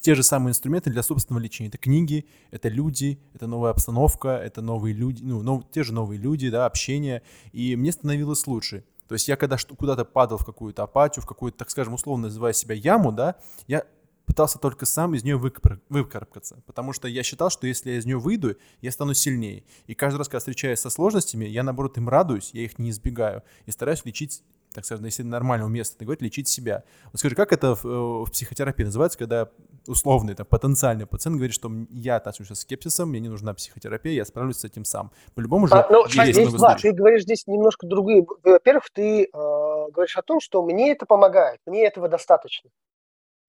[0.00, 1.68] те же самые инструменты для собственного лечения.
[1.68, 6.18] Это книги, это люди, это новая обстановка, это новые люди, ну, нов, те же новые
[6.18, 7.22] люди, да, общение.
[7.52, 8.84] И мне становилось лучше.
[9.10, 12.52] То есть я когда куда-то падал в какую-то апатию, в какую-то, так скажем, условно называя
[12.52, 13.34] себя яму, да,
[13.66, 13.84] я
[14.24, 18.20] пытался только сам из нее выкарабкаться, потому что я считал, что если я из нее
[18.20, 19.64] выйду, я стану сильнее.
[19.88, 23.42] И каждый раз, когда встречаюсь со сложностями, я, наоборот, им радуюсь, я их не избегаю
[23.66, 24.44] и стараюсь лечить
[24.74, 26.84] так скажем, если нормально уместно ты говорить, лечить себя.
[27.12, 27.88] Вот скажи, как это в, э,
[28.24, 29.50] в психотерапии называется, когда
[29.86, 34.24] условный, там, потенциальный пациент говорит, что я отношусь с скепсисом, мне не нужна психотерапия, я
[34.24, 35.10] справлюсь с этим сам.
[35.34, 38.24] По-любому же а, ну, есть здесь, да, Ты говоришь здесь немножко другие.
[38.44, 42.70] Во-первых, ты э, говоришь о том, что мне это помогает, мне этого достаточно.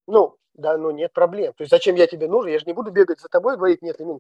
[0.08, 1.54] Ну, да, ну нет проблем.
[1.54, 2.52] То есть зачем я тебе нужен?
[2.52, 4.20] Я же не буду бегать за тобой и говорить, нет, ну,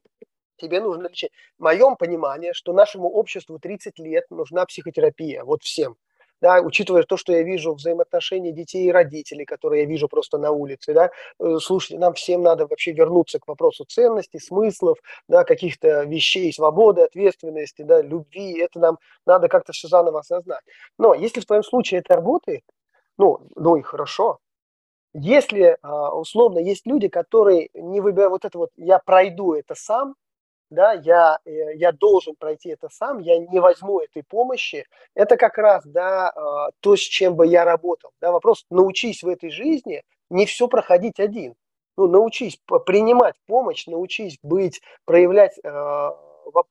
[0.58, 1.34] тебе нужно лечение.
[1.58, 5.98] В моем понимании, что нашему обществу 30 лет нужна психотерапия, вот всем.
[6.42, 10.52] Да, учитывая то, что я вижу взаимоотношения детей и родителей, которые я вижу просто на
[10.52, 16.04] улице, да, э, слушайте, нам всем надо вообще вернуться к вопросу ценностей, смыслов, да, каких-то
[16.04, 20.64] вещей, свободы, ответственности, да, любви, это нам надо как-то все заново осознать.
[20.98, 22.64] Но если в твоем случае это работает,
[23.18, 24.40] ну, ну и хорошо,
[25.14, 30.16] если, а, условно, есть люди, которые не выбирают вот это вот, я пройду это сам,
[30.72, 35.58] да, я, э, я должен пройти это сам, я не возьму этой помощи, это как
[35.58, 38.12] раз, да, а, то, с чем бы я работал.
[38.22, 41.56] Да, вопрос, научись в этой жизни не все проходить один.
[41.98, 46.18] Ну, научись принимать помощь, научись быть, проявлять а,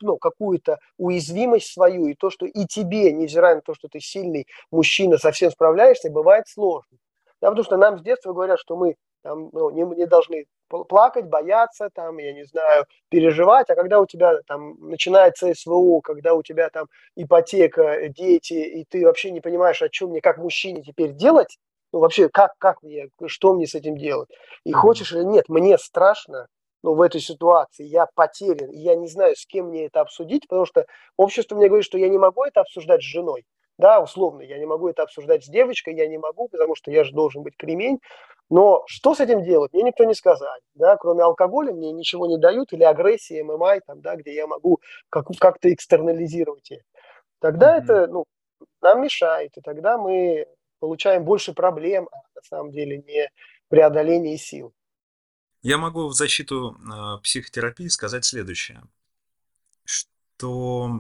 [0.01, 4.47] ну, какую-то уязвимость свою, и то, что и тебе, невзирая на то, что ты сильный
[4.71, 6.97] мужчина, совсем справляешься, бывает сложно.
[7.43, 11.27] Да, потому что нам с детства говорят, что мы там, ну, не, не должны плакать,
[11.27, 16.43] бояться, там, я не знаю, переживать, а когда у тебя там начинается СВО, когда у
[16.43, 21.13] тебя там ипотека, дети, и ты вообще не понимаешь, о чем мне как мужчине теперь
[21.13, 21.59] делать,
[21.93, 24.29] ну вообще, как, как мне, что мне с этим делать,
[24.65, 26.47] и хочешь или нет, мне страшно,
[26.83, 30.49] ну, в этой ситуации, я потерян, и я не знаю, с кем мне это обсудить,
[30.49, 33.45] потому что общество мне говорит, что я не могу это обсуждать с женой,
[33.81, 37.03] да, условно, я не могу это обсуждать с девочкой, я не могу, потому что я
[37.05, 37.99] же должен быть кремень.
[38.49, 40.55] Но что с этим делать, мне никто не сказал.
[40.75, 44.81] Да, кроме алкоголя мне ничего не дают, или агрессии, ММА, там, да, где я могу
[45.09, 46.83] как- как-то экстернализировать их.
[47.41, 47.83] Тогда mm-hmm.
[47.83, 48.25] это ну,
[48.83, 50.47] нам мешает, и тогда мы
[50.81, 53.31] получаем больше проблем, а на самом деле не
[53.69, 54.73] преодоление сил.
[55.63, 58.83] Я могу в защиту э, психотерапии сказать следующее,
[59.85, 60.91] что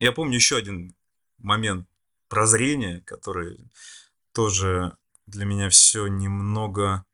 [0.00, 0.94] я помню еще один
[1.38, 1.88] момент
[2.28, 3.70] прозрения, который
[4.32, 4.96] тоже
[5.26, 7.04] для меня все немного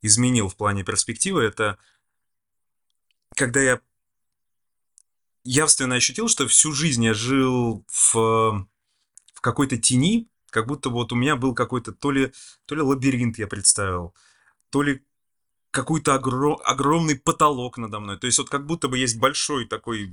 [0.00, 1.78] изменил в плане перспективы, это
[3.34, 3.80] когда я
[5.44, 11.16] явственно ощутил, что всю жизнь я жил в, в какой-то тени, как будто вот у
[11.16, 12.32] меня был какой-то то ли,
[12.66, 14.14] то ли лабиринт я представил,
[14.70, 15.02] то ли
[15.70, 18.18] какой-то огром, огромный потолок надо мной.
[18.18, 20.12] То есть вот как будто бы есть большой такой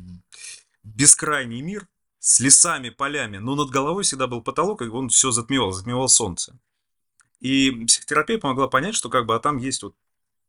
[0.84, 1.88] бескрайний мир,
[2.20, 6.58] с лесами, полями, но над головой всегда был потолок, и он все затмевал, затмевал солнце.
[7.40, 9.96] И психотерапия помогла понять, что как бы, а там есть вот,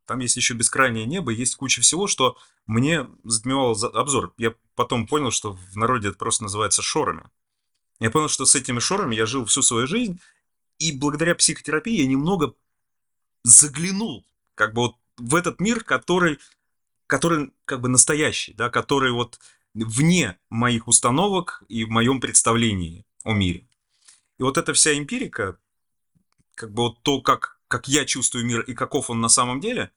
[0.05, 4.33] там есть еще бескрайнее небо, есть куча всего, что мне затмевало обзор.
[4.37, 7.23] Я потом понял, что в народе это просто называется шорами.
[7.99, 10.19] Я понял, что с этими шорами я жил всю свою жизнь,
[10.79, 12.53] и благодаря психотерапии я немного
[13.43, 16.39] заглянул как бы вот в этот мир, который,
[17.07, 19.39] который как бы настоящий, да, который вот
[19.73, 23.67] вне моих установок и в моем представлении о мире.
[24.37, 25.57] И вот эта вся эмпирика,
[26.55, 29.91] как бы вот то, как, как я чувствую мир и каков он на самом деле,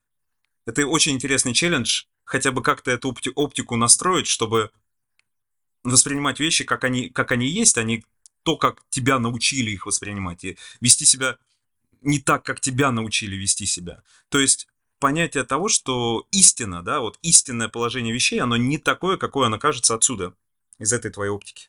[0.67, 4.71] это очень интересный челлендж, хотя бы как-то эту опти- оптику настроить, чтобы
[5.83, 8.05] воспринимать вещи, как они, как они есть, а не
[8.43, 11.39] то, как тебя научили их воспринимать, и вести себя
[12.01, 14.03] не так, как тебя научили вести себя.
[14.29, 14.69] То есть
[15.05, 19.95] понятие того, что истина, да, вот истинное положение вещей, оно не такое, какое оно кажется
[19.95, 20.33] отсюда,
[20.79, 21.69] из этой твоей оптики.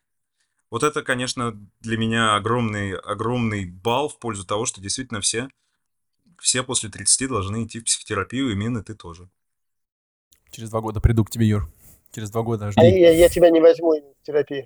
[0.71, 5.49] Вот это, конечно, для меня огромный, огромный балл в пользу того, что действительно все,
[6.39, 9.27] все после 30 должны идти в психотерапию, и Мин, и ты тоже.
[10.49, 11.69] Через два года приду к тебе, Юр.
[12.13, 12.79] Через два года жди.
[12.79, 14.65] А я, я тебя не возьму в терапию.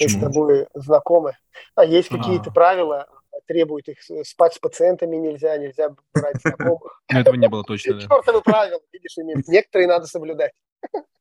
[0.00, 1.36] Мы с тобой знакомы.
[1.74, 3.08] А есть какие-то правила,
[3.46, 7.02] требует их спать с пациентами нельзя, нельзя брать знакомых.
[7.08, 8.00] Этого не было точно, да.
[8.00, 9.16] Чертовы правила, видишь,
[9.48, 10.52] некоторые надо соблюдать.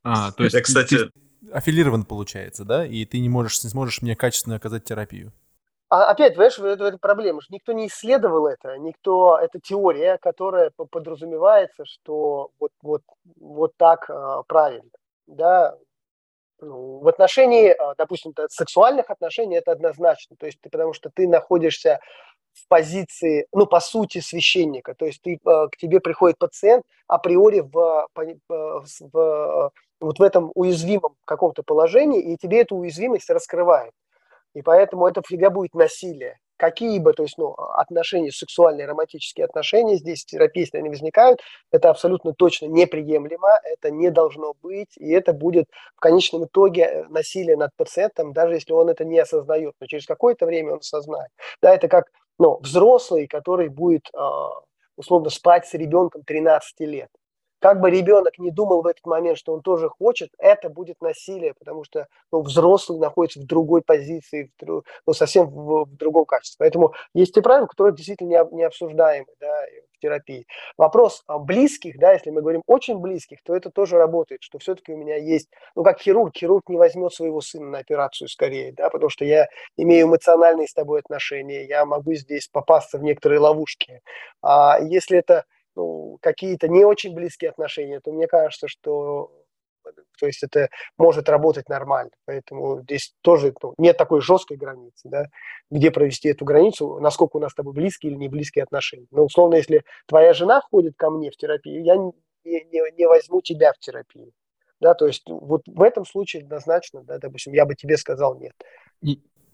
[0.03, 0.97] А, то есть, кстати,
[1.51, 5.33] аффилирован получается, да, и ты не можешь, не сможешь мне качественно оказать терапию.
[5.89, 10.69] А опять, понимаешь, это, это проблема, что никто не исследовал это, никто, это теория, которая
[10.69, 13.01] подразумевается, что вот, вот,
[13.39, 14.89] вот так а, правильно,
[15.25, 15.75] да,
[16.61, 21.99] в отношении, а, допустим, сексуальных отношений это однозначно, то есть ты, потому что ты находишься
[22.53, 27.61] в позиции, ну, по сути, священника, то есть ты, а, к тебе приходит пациент априори
[27.61, 33.93] в, в, в, вот в этом уязвимом каком-то положении, и тебе эту уязвимость раскрывает.
[34.53, 39.95] И поэтому это всегда будет насилие какие бы, то есть, ну, отношения, сексуальные, романтические отношения
[39.95, 41.39] здесь терапии, они возникают,
[41.71, 47.03] это абсолютно точно неприемлемо, это не должно быть, и это будет в конечном итоге э,
[47.07, 51.31] насилие над пациентом, даже если он это не осознает, но через какое-то время он осознает.
[51.61, 54.49] Да, это как, ну, взрослый, который будет, а,
[54.97, 57.09] условно, спать с ребенком 13 лет
[57.59, 61.53] как бы ребенок не думал в этот момент, что он тоже хочет, это будет насилие,
[61.53, 66.57] потому что ну, взрослый находится в другой позиции, в, ну, совсем в, в другом качестве.
[66.59, 69.27] Поэтому есть те правила, которые действительно не, не обсуждаемы.
[69.39, 69.65] Да?
[69.99, 70.47] психотерапии.
[70.77, 74.97] Вопрос близких, да, если мы говорим очень близких, то это тоже работает, что все-таки у
[74.97, 79.09] меня есть, ну, как хирург, хирург не возьмет своего сына на операцию скорее, да, потому
[79.09, 84.01] что я имею эмоциональные с тобой отношения, я могу здесь попасться в некоторые ловушки.
[84.41, 85.45] А если это
[85.79, 89.31] ну, какие-то не очень близкие отношения, то мне кажется, что
[90.19, 92.11] то есть это может работать нормально.
[92.25, 95.27] Поэтому здесь тоже ну, нет такой жесткой границы, да,
[95.71, 99.07] где провести эту границу, насколько у нас с тобой близкие или не близкие отношения.
[99.11, 102.11] Но условно, если твоя жена ходит ко мне в терапию, я не,
[102.43, 104.31] не, не возьму тебя в терапию.
[104.81, 108.53] Да, то есть вот в этом случае однозначно, да, допустим, я бы тебе сказал нет.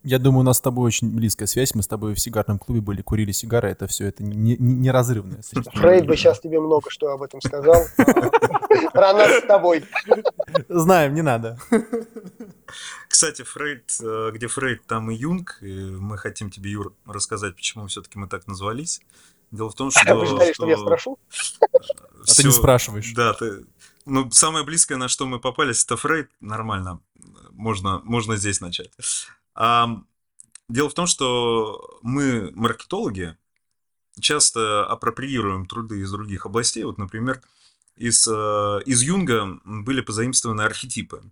[0.06, 1.74] Я думаю, у нас с тобой очень близкая связь.
[1.74, 3.70] Мы с тобой в сигарном клубе были, курили сигары.
[3.70, 5.42] Это все, это не, не, неразрывное.
[5.74, 7.88] Фрейд бы сейчас тебе много что об этом сказал.
[8.94, 9.84] Про нас с тобой.
[10.70, 11.58] Знаем, не надо.
[13.10, 15.58] Кстати, Фрейд, э, где Фрейд, там и Юнг.
[15.62, 19.02] И мы хотим тебе, Юр, рассказать, почему все-таки мы так назвались.
[19.50, 20.16] Дело в том, что...
[20.16, 21.18] Вы ждали, что я спрошу?
[21.72, 23.12] А ты не спрашиваешь.
[23.16, 23.66] Да, ты...
[24.06, 26.30] Ну, самое близкое, на что мы попались, это Фрейд.
[26.42, 27.00] Нормально.
[27.54, 28.92] Можно, можно здесь начать.
[29.56, 33.38] Дело в том, что мы, маркетологи,
[34.20, 36.84] часто апроприируем труды из других областей.
[36.84, 37.42] Вот, например,
[37.96, 41.24] из, э, из Юнга были позаимствованы архетипы.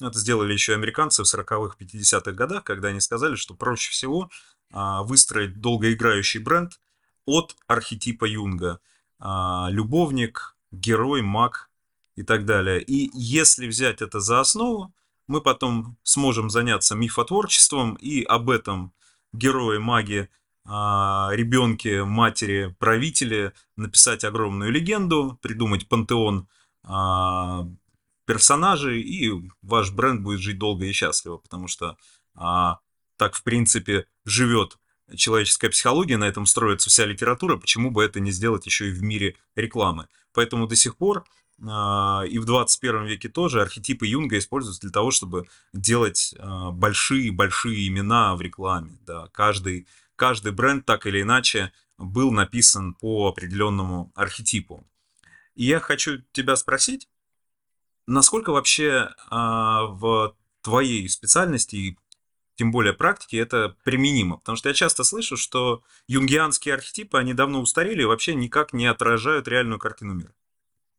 [0.00, 4.30] Это сделали еще американцы в 40-х, 50-х годах, когда они сказали, что проще всего
[4.72, 6.80] а, выстроить долгоиграющий бренд
[7.24, 8.80] от архетипа Юнга.
[9.20, 11.70] А, любовник, герой, маг
[12.16, 12.82] и так далее.
[12.82, 14.92] И если взять это за основу,
[15.32, 18.92] мы потом сможем заняться мифотворчеством и об этом
[19.32, 20.28] герое, маги,
[20.66, 26.48] а, ребенке, матери, правителе написать огромную легенду, придумать пантеон
[26.84, 27.66] а,
[28.26, 31.96] персонажей, и ваш бренд будет жить долго и счастливо, потому что
[32.34, 32.80] а,
[33.16, 34.78] так, в принципе, живет
[35.16, 39.02] человеческая психология, на этом строится вся литература, почему бы это не сделать еще и в
[39.02, 40.08] мире рекламы.
[40.34, 41.24] Поэтому до сих пор
[41.62, 48.40] и в 21 веке тоже архетипы Юнга используются для того, чтобы делать большие-большие имена в
[48.40, 48.98] рекламе.
[49.06, 49.28] Да.
[49.32, 54.84] Каждый, каждый бренд так или иначе был написан по определенному архетипу.
[55.54, 57.08] И я хочу тебя спросить,
[58.06, 61.98] насколько вообще а, в твоей специальности и
[62.56, 64.38] тем более практике это применимо?
[64.38, 68.86] Потому что я часто слышу, что юнгианские архетипы, они давно устарели и вообще никак не
[68.86, 70.32] отражают реальную картину мира.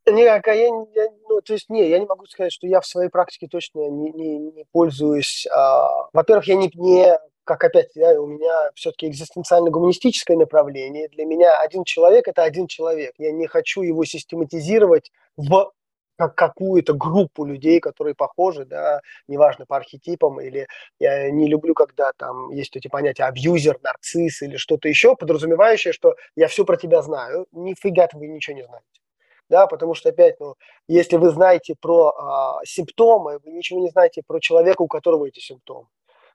[0.06, 2.86] Никак, а я, я, ну, то есть, не, я не могу сказать, что я в
[2.86, 5.46] своей практике точно не, не, не пользуюсь.
[5.50, 11.08] А, во-первых, я не, не, как опять, да, у меня все-таки экзистенциально-гуманистическое направление.
[11.08, 13.14] Для меня один человек– это один человек.
[13.16, 15.72] Я не хочу его систематизировать в
[16.16, 20.68] как какую-то группу людей, которые похожи, да, неважно по архетипам, или
[21.00, 26.14] я не люблю, когда там есть эти понятия абьюзер, нарцисс или что-то еще, подразумевающее, что
[26.36, 29.03] я все про тебя знаю, нифига вы ничего не знаете
[29.48, 30.54] да, потому что опять, ну,
[30.88, 35.40] если вы знаете про а, симптомы, вы ничего не знаете про человека, у которого эти
[35.40, 35.86] симптомы,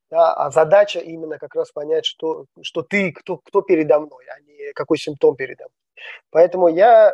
[0.10, 4.40] да, а задача именно как раз понять, что, что ты, кто, кто передо мной, а
[4.42, 6.04] не какой симптом передо мной.
[6.32, 7.14] Поэтому я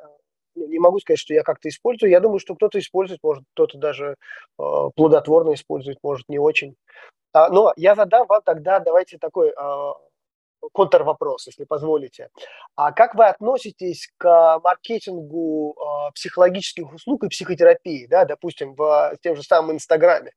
[0.56, 2.10] ну, не могу сказать, что я как-то использую.
[2.10, 4.16] Я думаю, что кто-то использует, может, кто-то даже
[4.58, 4.64] э,
[4.96, 6.76] плодотворно использует, может, не очень.
[7.34, 9.94] А, но я задам вам тогда, давайте такой э,
[10.74, 12.30] контрвопрос, если позволите.
[12.76, 19.18] А как вы относитесь к маркетингу э, психологических услуг и психотерапии, да, допустим, в, в
[19.22, 20.32] тем же самом Инстаграме?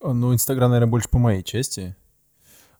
[0.00, 1.96] Ну, Инстаграм, наверное, больше по моей части.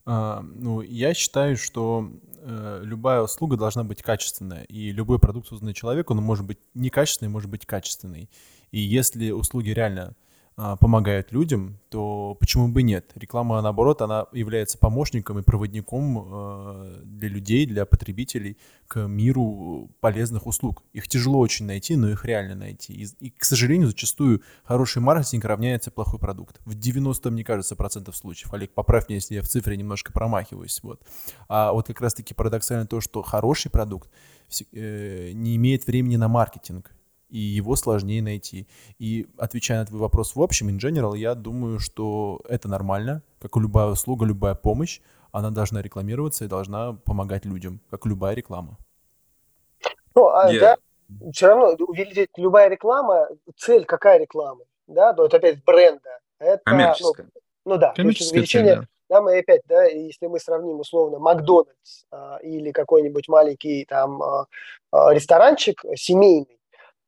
[0.07, 2.09] А, ну, я считаю, что
[2.41, 7.31] э, любая услуга должна быть качественная, и любой продукт, созданный человеком, он может быть некачественный,
[7.31, 8.31] может быть качественный.
[8.71, 10.15] И если услуги реально
[10.61, 13.13] а, помогают людям, то почему бы нет?
[13.15, 18.57] Реклама, наоборот, она является помощником и проводником а, для людей, для потребителей
[18.89, 20.83] к миру полезных услуг.
[20.93, 22.93] Их тяжело очень найти, но их реально найти.
[22.93, 26.61] И, и к сожалению, зачастую хороший маркетинг равняется плохой продукт.
[26.65, 28.53] В 90, мне кажется, процентов случаев.
[28.53, 30.81] Олег, поправь меня, если я в цифре немножко промахиваюсь.
[30.83, 31.01] Вот.
[31.49, 34.11] А вот как раз-таки парадоксально то, что хороший продукт
[34.73, 36.91] э, не имеет времени на маркетинг
[37.29, 38.67] и его сложнее найти.
[38.99, 43.57] И отвечая на твой вопрос в общем, in general, я думаю, что это нормально, как
[43.57, 45.01] и любая услуга, любая помощь,
[45.33, 48.79] она должна рекламироваться и должна помогать людям, как любая реклама.
[50.15, 50.61] Ну, а, yeah.
[50.61, 50.77] да,
[51.33, 56.19] все равно увеличить любая реклама, цель какая реклама, да, ну, это опять бренда.
[56.39, 57.29] Это, Коммерческая.
[57.65, 59.17] Ну, ну да, увеличение, цель, да.
[59.17, 64.47] да, мы опять, да, если мы сравним условно Макдональдс а, или какой-нибудь маленький там а,
[64.91, 66.58] а, ресторанчик семейный,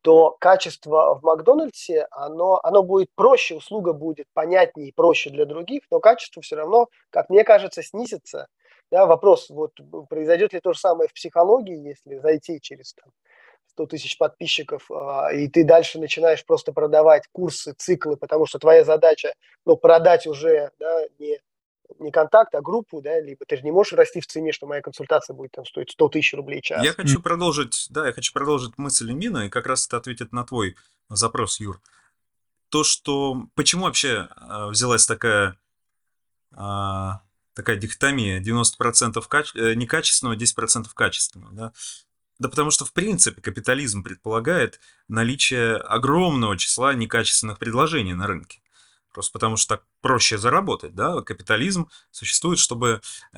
[0.01, 5.83] то качество в Макдональдсе, оно, оно будет проще, услуга будет понятнее и проще для других,
[5.91, 8.47] но качество все равно, как мне кажется, снизится,
[8.91, 9.71] Да, вопрос, вот
[10.09, 13.11] произойдет ли то же самое в психологии, если зайти через там,
[13.67, 18.83] 100 тысяч подписчиков, а, и ты дальше начинаешь просто продавать курсы, циклы, потому что твоя
[18.83, 19.33] задача,
[19.65, 21.39] ну, продать уже, да, не,
[21.99, 24.81] не контакт, а группу, да, либо ты же не можешь расти в цене, что моя
[24.81, 26.83] консультация будет там стоить 100 тысяч рублей в час.
[26.83, 30.43] Я хочу продолжить, да, я хочу продолжить мысль Мина, и как раз это ответит на
[30.43, 30.75] твой
[31.09, 31.81] запрос, Юр.
[32.69, 35.57] То, что, почему вообще э, взялась такая,
[36.53, 37.09] э,
[37.53, 41.73] такая дихотомия, 90% каче- э, некачественного, 10% качественного, да?
[42.39, 48.61] Да потому что, в принципе, капитализм предполагает наличие огромного числа некачественных предложений на рынке.
[49.13, 53.01] Просто потому что так проще заработать, да, капитализм существует, чтобы
[53.33, 53.37] э,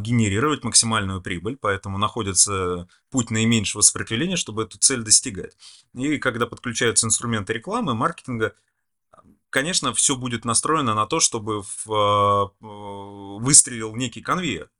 [0.00, 5.56] генерировать максимальную прибыль, поэтому находится путь наименьшего сопротивления, чтобы эту цель достигать.
[5.94, 8.54] И когда подключаются инструменты рекламы, маркетинга,
[9.50, 12.66] конечно, все будет настроено на то, чтобы в, э,
[13.40, 14.70] выстрелил некий конвейер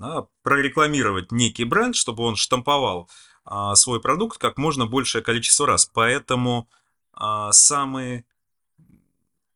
[0.00, 3.08] да, прорекламировать некий бренд, чтобы он штамповал
[3.44, 5.84] а, свой продукт как можно большее количество раз.
[5.86, 6.68] Поэтому
[7.12, 8.24] а, самый,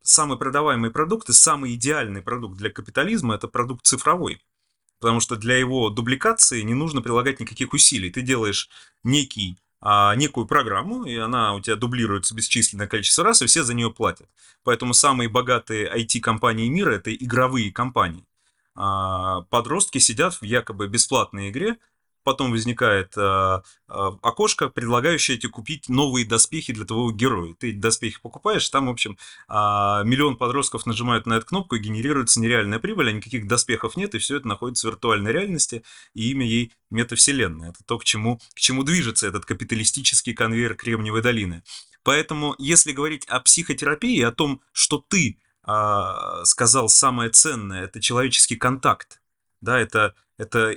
[0.05, 4.41] самый продаваемый продукт и самый идеальный продукт для капитализма– это продукт цифровой.
[5.01, 8.11] Потому что для его дубликации не нужно прилагать никаких усилий.
[8.11, 8.71] Ты делаешь
[9.03, 13.75] некий а, некую программу, и она у тебя дублируется бесчисленное количество раз, и все за
[13.75, 14.29] нее платят.
[14.63, 18.25] Поэтому самые богатые IT-компании мира– это игровые компании.
[18.75, 21.77] А, подростки сидят в якобы бесплатной игре,
[22.25, 27.55] потом возникает э, окошко, предлагающее тебе купить новые доспехи для твоего героя.
[27.55, 29.17] Ты доспехи покупаешь, там, в общем,
[29.49, 34.15] э, миллион подростков нажимают на эту кнопку и генерируется нереальная прибыль, а никаких доспехов нет,
[34.15, 37.71] и все это находится в виртуальной реальности, и имя ей метавселенная.
[37.71, 41.63] Это то, к чему, к чему движется этот капиталистический конвейер Кремниевой долины.
[42.03, 48.57] Поэтому, если говорить о психотерапии, о том, что ты а, сказал самое ценное, это человеческий
[48.57, 49.21] контакт.
[49.63, 50.77] Да, это, это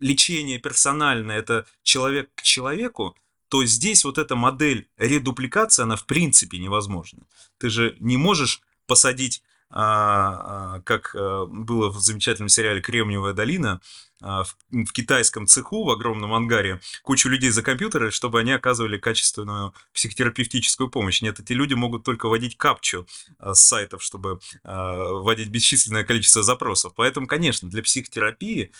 [0.00, 3.16] лечение персональное, это человек к человеку,
[3.48, 7.22] то здесь вот эта модель редупликации, она в принципе невозможна.
[7.58, 13.80] Ты же не можешь посадить а, а, как а, было в замечательном сериале «Кремниевая долина»,
[14.18, 14.46] в,
[14.94, 21.20] китайском цеху, в огромном ангаре, кучу людей за компьютеры, чтобы они оказывали качественную психотерапевтическую помощь.
[21.20, 23.06] Нет, эти люди могут только вводить капчу
[23.38, 26.94] с сайтов, чтобы вводить бесчисленное количество запросов.
[26.96, 28.72] Поэтому, конечно, для психотерапии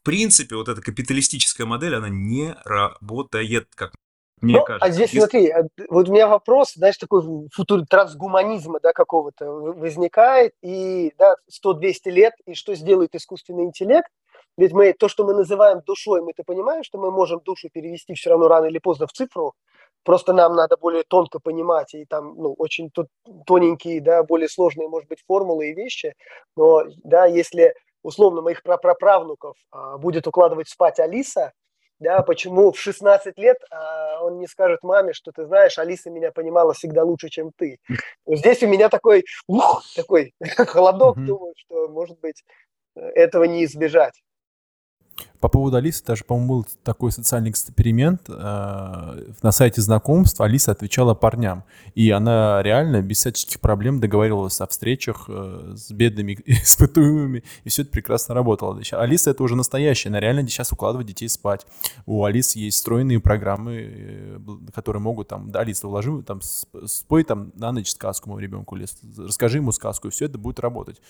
[0.00, 3.92] в принципе, вот эта капиталистическая модель, она не работает, как
[4.40, 4.86] мне ну, кажется.
[4.86, 5.18] А здесь, Если...
[5.18, 7.22] смотри, э, вот у меня вопрос, знаешь, такой
[7.52, 14.08] футур трансгуманизма, да, какого-то возникает, и, да, 100-200 лет, и что сделает искусственный интеллект?
[14.56, 18.30] Ведь мы, то, что мы называем душой, мы-то понимаем, что мы можем душу перевести все
[18.30, 19.54] равно рано или поздно в цифру,
[20.04, 22.90] просто нам надо более тонко понимать, и там, ну, очень
[23.46, 26.14] тоненькие, да, более сложные, может быть, формулы и вещи,
[26.56, 31.52] но, да, если условно моих праправнуков а, будет укладывать спать Алиса,
[31.98, 36.32] да, почему в 16 лет а, он не скажет маме, что ты знаешь, Алиса меня
[36.32, 37.78] понимала всегда лучше, чем ты.
[38.26, 41.26] Здесь у меня такой, ух, такой холодок, mm-hmm.
[41.26, 42.42] думаю, что, может быть,
[42.94, 44.20] этого не избежать.
[45.40, 48.28] По поводу Алисы, даже, по-моему, был такой социальный эксперимент.
[48.28, 51.64] Э, на сайте знакомств Алиса отвечала парням.
[51.94, 57.42] И она реально без всяческих проблем договаривалась о встречах э, с бедными испытуемыми.
[57.64, 58.80] И все это прекрасно работало.
[58.92, 60.10] Алиса это уже настоящая.
[60.10, 61.66] Она реально сейчас укладывает детей спать.
[62.04, 64.38] У Алисы есть стройные программы, э,
[64.74, 65.50] которые могут там...
[65.50, 68.76] Да, Алиса, уложи, там, спой там на ночь сказку моему ребенку.
[68.76, 71.00] Или расскажи ему сказку, и все это будет работать.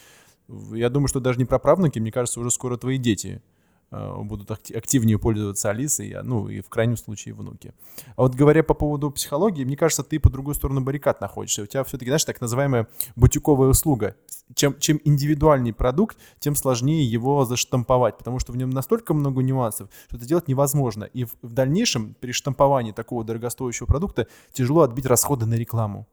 [0.72, 3.42] Я думаю, что даже не про правнуки, мне кажется, уже скоро твои дети
[3.90, 7.74] будут активнее пользоваться Алисой, ну и в крайнем случае внуки.
[8.16, 11.62] А вот говоря по поводу психологии, мне кажется, ты по другую сторону баррикад находишься.
[11.62, 12.86] У тебя все-таки, знаешь, так называемая
[13.16, 14.16] бутиковая услуга.
[14.54, 19.90] Чем, чем индивидуальный продукт, тем сложнее его заштамповать, потому что в нем настолько много нюансов,
[20.08, 21.04] что это делать невозможно.
[21.04, 26.08] И в, в дальнейшем при штамповании такого дорогостоящего продукта тяжело отбить расходы на рекламу.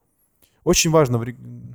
[0.67, 1.17] Очень важно.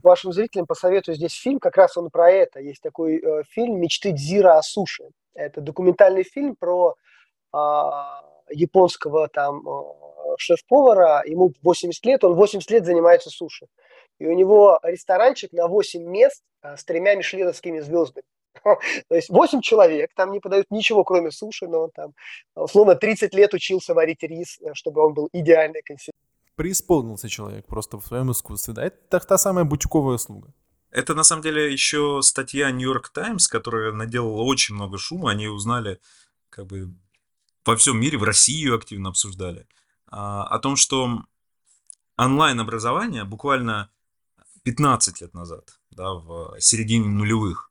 [0.03, 2.61] Вашим зрителям посоветую здесь фильм, как раз он про это.
[2.61, 5.05] Есть такой э, фильм «Мечты Дзира о суше».
[5.33, 6.95] Это документальный фильм про
[7.53, 8.21] а,
[8.51, 13.67] японского там а, шеф-повара, ему 80 лет, он 80 лет занимается суши.
[14.19, 18.27] И у него ресторанчик на 8 мест а, с тремя мишленовскими звездами.
[19.09, 22.13] То есть 8 человек, там не подают ничего, кроме суши, но он там,
[22.55, 26.22] условно, 30 лет учился варить рис, э, чтобы он был идеальной консистенции.
[26.55, 28.85] Преисполнился человек просто в своем искусстве, да?
[28.85, 30.53] Это та самая бутиковая услуга.
[30.91, 35.31] Это на самом деле еще статья New York Times, которая наделала очень много шума.
[35.31, 36.01] Они узнали,
[36.51, 36.95] как бы
[37.65, 39.67] во всем мире, в России ее активно обсуждали,
[40.09, 41.23] а, о том, что
[42.17, 43.91] онлайн-образование буквально
[44.65, 47.71] 15 лет назад, да, в середине нулевых,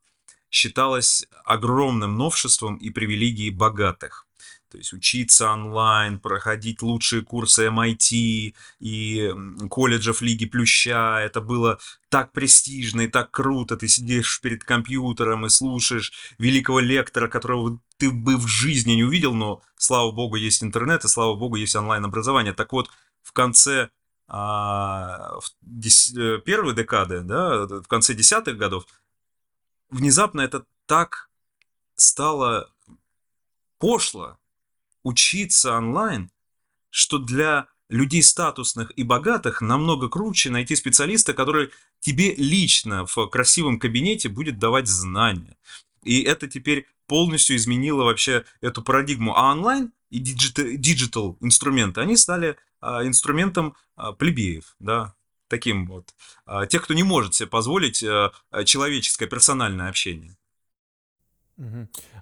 [0.49, 4.27] считалось огромным новшеством и привилегией богатых.
[4.72, 9.34] То есть учиться онлайн, проходить лучшие курсы MIT и
[9.69, 11.19] колледжев Лиги Плюща.
[11.19, 13.76] Это было так престижно и так круто.
[13.76, 19.34] Ты сидишь перед компьютером и слушаешь великого лектора, которого ты бы в жизни не увидел,
[19.34, 22.53] но, слава богу, есть интернет, и, слава богу, есть онлайн-образование.
[22.53, 22.89] Так вот,
[23.22, 23.89] в конце
[24.34, 28.86] а, в дес, э, первой декады, да, в конце десятых годов,
[29.89, 31.30] внезапно это так
[31.95, 32.72] стало
[33.78, 34.38] пошло,
[35.03, 36.31] учиться онлайн,
[36.89, 43.79] что для людей статусных и богатых намного круче найти специалиста, который тебе лично в красивом
[43.79, 45.57] кабинете будет давать знания.
[46.03, 49.35] И это теперь полностью изменило вообще эту парадигму.
[49.35, 55.13] А онлайн и digital инструменты, они стали а, инструментом а, плебеев, да,
[55.47, 56.13] таким вот.
[56.45, 58.31] А, тех, кто не может себе позволить а,
[58.65, 60.37] человеческое персональное общение.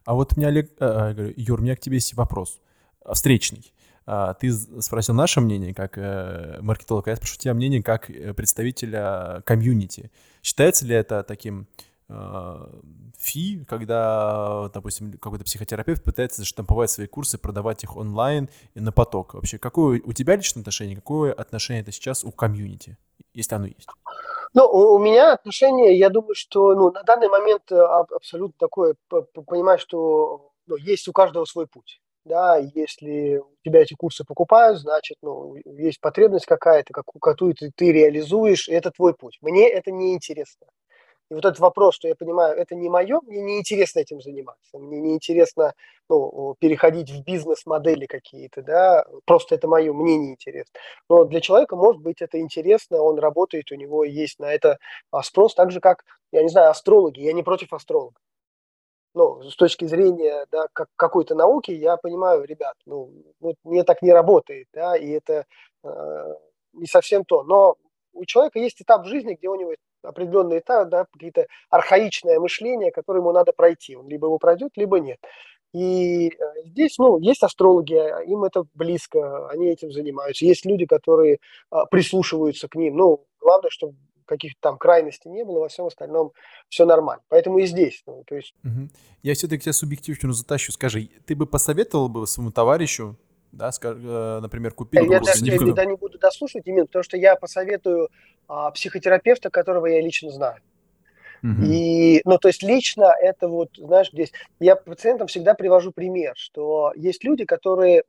[0.05, 2.59] А вот у меня, Олег, а, Юр, у меня к тебе есть вопрос.
[3.03, 3.73] А, встречный.
[4.05, 8.33] А, ты спросил наше мнение как э, маркетолог, а я спрошу тебя мнение как э,
[8.33, 10.11] представителя комьюнити.
[10.41, 11.67] Считается ли это таким
[13.19, 19.35] фи, когда, допустим, какой-то психотерапевт пытается заштамповать свои курсы, продавать их онлайн и на поток.
[19.35, 22.97] Вообще, какое у тебя личное отношение, какое отношение это сейчас у комьюнити,
[23.35, 23.87] если оно есть?
[24.55, 28.95] Ну, у меня отношение, я думаю, что ну, на данный момент э, абсолютно такое,
[29.45, 34.79] понимаю, что ну, есть у каждого свой путь да, если у тебя эти курсы покупают,
[34.79, 39.39] значит, ну, есть потребность какая-то, какую ты, ты реализуешь, и это твой путь.
[39.41, 40.67] Мне это не интересно.
[41.31, 44.79] И вот этот вопрос, что я понимаю, это не мое, мне не интересно этим заниматься,
[44.79, 45.73] мне не интересно
[46.09, 50.79] ну, переходить в бизнес-модели какие-то, да, просто это мое, мне не интересно.
[51.07, 54.79] Но для человека, может быть, это интересно, он работает, у него есть на это
[55.23, 58.21] спрос, так же, как, я не знаю, астрологи, я не против астрологов
[59.13, 64.01] ну, с точки зрения да, как, какой-то науки, я понимаю, ребят, ну, вот мне так
[64.01, 65.45] не работает, да, и это
[65.83, 66.33] э,
[66.73, 67.43] не совсем то.
[67.43, 67.75] Но
[68.13, 73.19] у человека есть этап жизни, где у него определенный этап, да, какие-то архаичное мышление, которое
[73.19, 73.95] ему надо пройти.
[73.95, 75.19] Он либо его пройдет, либо нет.
[75.73, 76.31] И э,
[76.65, 77.95] здесь, ну, есть астрологи,
[78.25, 80.45] им это близко, они этим занимаются.
[80.45, 81.37] Есть люди, которые
[81.69, 82.97] а, прислушиваются к ним.
[82.97, 83.95] Ну, главное, чтобы
[84.29, 86.31] каких-то там крайностей не было, во всем остальном
[86.69, 87.23] все нормально.
[87.27, 88.03] Поэтому и здесь.
[88.05, 88.53] Ну, то есть...
[88.63, 88.89] угу.
[89.23, 90.71] Я все-таки тебя субъективно затащу.
[90.71, 93.17] Скажи, ты бы посоветовал бы своему товарищу,
[93.51, 95.01] да, скажем, э, например, купить...
[95.01, 98.09] Я, я даже никогда не буду дослушать, именно потому что я посоветую
[98.47, 100.61] а, психотерапевта, которого я лично знаю.
[101.41, 101.63] Угу.
[101.63, 106.91] И, ну, то есть лично это вот, знаешь, здесь я пациентам всегда привожу пример, что
[106.95, 108.03] есть люди, которые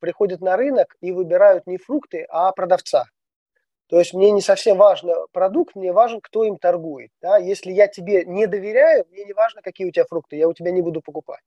[0.00, 3.06] приходят на рынок и выбирают не фрукты, а продавца.
[3.88, 7.10] То есть мне не совсем важно продукт, мне важен, кто им торгует.
[7.20, 7.36] Да?
[7.36, 10.70] Если я тебе не доверяю, мне не важно, какие у тебя фрукты, я у тебя
[10.70, 11.42] не буду покупать.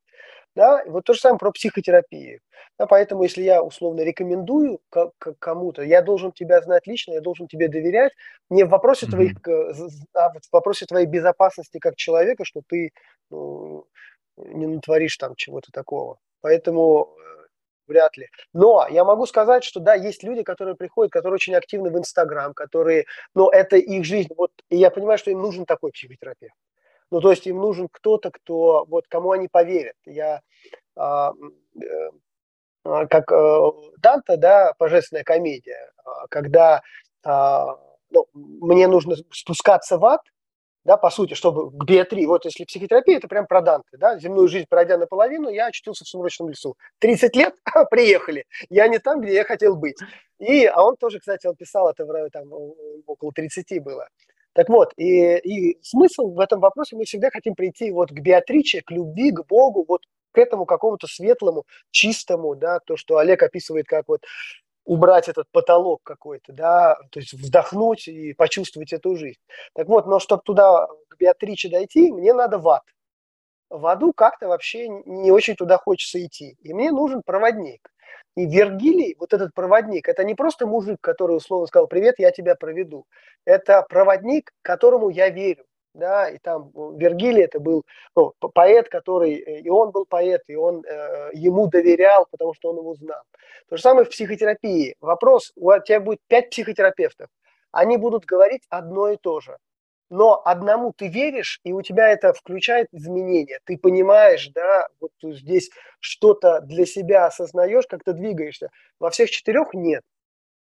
[0.55, 0.83] Да?
[0.85, 2.39] Вот то же самое про психотерапию.
[2.77, 4.79] Да, поэтому, если я условно рекомендую
[5.39, 8.13] кому-то, я должен тебя знать лично, я должен тебе доверять.
[8.49, 9.09] Не в вопросе, mm-hmm.
[9.09, 9.37] твоих,
[10.13, 12.91] а в вопросе твоей безопасности как человека, что ты
[13.31, 13.85] ну,
[14.37, 16.17] не натворишь там чего-то такого.
[16.41, 17.46] Поэтому э,
[17.87, 18.27] вряд ли.
[18.53, 22.53] Но я могу сказать, что да, есть люди, которые приходят, которые очень активны в Инстаграм,
[22.53, 24.29] которые, но это их жизнь.
[24.37, 26.55] Вот, и я понимаю, что им нужен такой психотерапевт.
[27.09, 29.95] Ну, то есть им нужен кто-то, кто, вот, кому они поверят.
[30.05, 30.41] Я,
[30.95, 31.33] а,
[32.83, 36.81] а, как э, Данта, да, божественная комедия, а, когда
[37.23, 37.77] а,
[38.09, 40.21] ну, мне нужно спускаться в ад,
[40.87, 44.47] да, по сути, чтобы к биотрии, вот если психотерапия, это прям про Данте, да, земную
[44.47, 46.77] жизнь пройдя наполовину, я очутился в сумрачном лесу.
[46.99, 47.55] 30 лет,
[47.91, 49.97] приехали, я не там, где я хотел быть.
[50.39, 52.45] И, а он тоже, кстати, он писал это там
[53.05, 54.07] около 30 было.
[54.53, 58.81] Так вот, и, и смысл в этом вопросе, мы всегда хотим прийти вот к Беатриче,
[58.81, 63.87] к любви, к Богу, вот к этому какому-то светлому, чистому, да, то, что Олег описывает
[63.87, 64.21] как вот
[64.87, 69.39] убрать этот потолок какой-то, да, то есть вдохнуть и почувствовать эту жизнь.
[69.73, 72.83] Так вот, но чтобы туда, к Беатриче дойти, мне надо в ад.
[73.69, 76.55] В аду как-то вообще не очень туда хочется идти.
[76.61, 77.89] И мне нужен проводник.
[78.37, 82.55] И Вергилий, вот этот проводник, это не просто мужик, который условно сказал, привет, я тебя
[82.55, 83.05] проведу.
[83.45, 87.83] Это проводник, которому я верю да, и там Вергилий это был
[88.15, 92.69] ну, поэт, который, э, и он был поэт, и он э, ему доверял, потому что
[92.69, 93.21] он его знал.
[93.69, 94.95] То же самое в психотерапии.
[95.01, 97.29] Вопрос, у тебя будет пять психотерапевтов,
[97.71, 99.57] они будут говорить одно и то же.
[100.09, 103.59] Но одному ты веришь, и у тебя это включает изменения.
[103.65, 105.69] Ты понимаешь, да, вот здесь
[105.99, 108.69] что-то для себя осознаешь, как-то двигаешься.
[108.99, 110.03] Во всех четырех нет.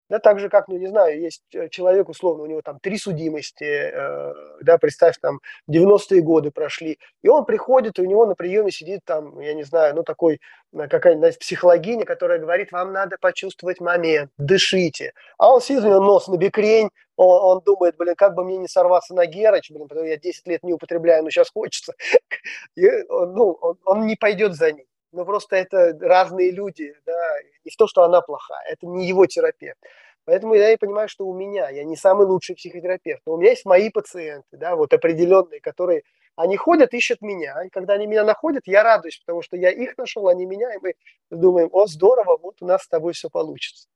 [0.10, 2.98] Да, так же, как, ну, не знаю, есть э, человек, условно, у него там три
[2.98, 5.40] судимости, э, да, представь, там
[5.70, 9.64] 90-е годы прошли, и он приходит, и у него на приеме сидит там, я не
[9.64, 10.42] знаю, ну, такой,
[10.74, 15.14] э, какая-нибудь психологиня, которая говорит, вам надо почувствовать момент, дышите.
[15.38, 18.58] А он сидит, у него нос на бекрень, он, он думает, блин, как бы мне
[18.58, 21.94] не сорваться на Герыч, блин, потому что я 10 лет не употребляю, но сейчас хочется.
[22.76, 24.86] И, ну, он, он не пойдет за ним.
[25.12, 27.36] Ну, просто это разные люди, да,
[27.66, 29.80] не в то, что она плохая, это не его терапевт.
[30.26, 33.50] Поэтому я и понимаю, что у меня, я не самый лучший психотерапевт, но у меня
[33.50, 36.04] есть мои пациенты, да, вот определенные, которые,
[36.36, 39.98] они ходят, ищут меня, и когда они меня находят, я радуюсь, потому что я их
[39.98, 40.94] нашел, они меня, и мы
[41.32, 43.88] думаем, о, здорово, вот у нас с тобой все получится.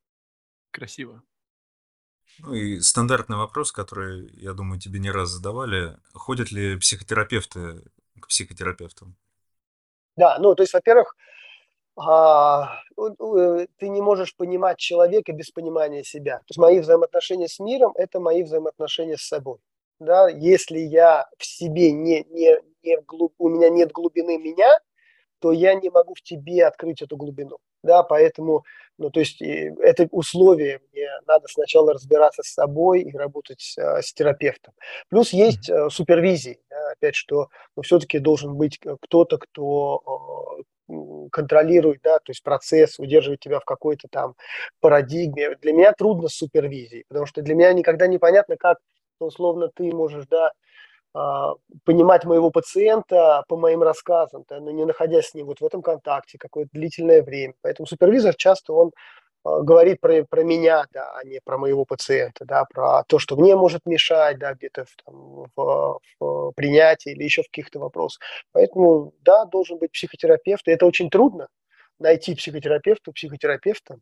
[0.72, 1.22] Красиво.
[2.39, 5.97] Ну и стандартный вопрос, который, я думаю, тебе не раз задавали.
[6.14, 7.84] Ходят ли психотерапевты
[8.20, 9.16] к психотерапевтам?
[10.16, 11.16] Да, ну, то есть, во-первых,
[11.95, 12.80] а,
[13.78, 16.39] ты не можешь понимать человека без понимания себя.
[16.39, 19.59] То есть мои взаимоотношения с миром– это мои взаимоотношения с собой.
[19.99, 20.28] Да?
[20.30, 24.80] Если я в себе не, не, не глуб, у меня нет глубины меня,
[25.39, 27.57] то я не могу в тебе открыть эту глубину.
[27.84, 28.64] Да, поэтому,
[28.97, 34.14] ну, то есть это условие, мне надо сначала разбираться с собой и работать э, с
[34.14, 34.74] терапевтом.
[35.09, 36.61] Плюс есть э, супервизии,
[36.94, 40.64] опять, что ну, все-таки должен быть кто-то, кто
[41.32, 44.36] контролирует, да, то есть процесс, удерживает тебя в какой-то там
[44.82, 45.56] парадигме.
[45.62, 48.78] Для меня трудно с супервизией, потому что для меня никогда непонятно, как,
[49.20, 50.52] ну, условно, ты можешь, да,
[51.16, 51.54] а,
[51.86, 55.82] понимать моего пациента по моим рассказам, да, но не находясь с ним вот в этом
[55.82, 57.54] контакте какое-то длительное время.
[57.62, 58.91] Поэтому супервизор часто он
[59.44, 63.56] говорит про, про меня, да, а не про моего пациента, да, про то, что мне
[63.56, 68.22] может мешать, да, где-то в, там, в, в принятии или еще в каких-то вопросах.
[68.52, 71.48] Поэтому, да, должен быть психотерапевт, и это очень трудно
[72.00, 73.98] найти психотерапевта, психотерапевта,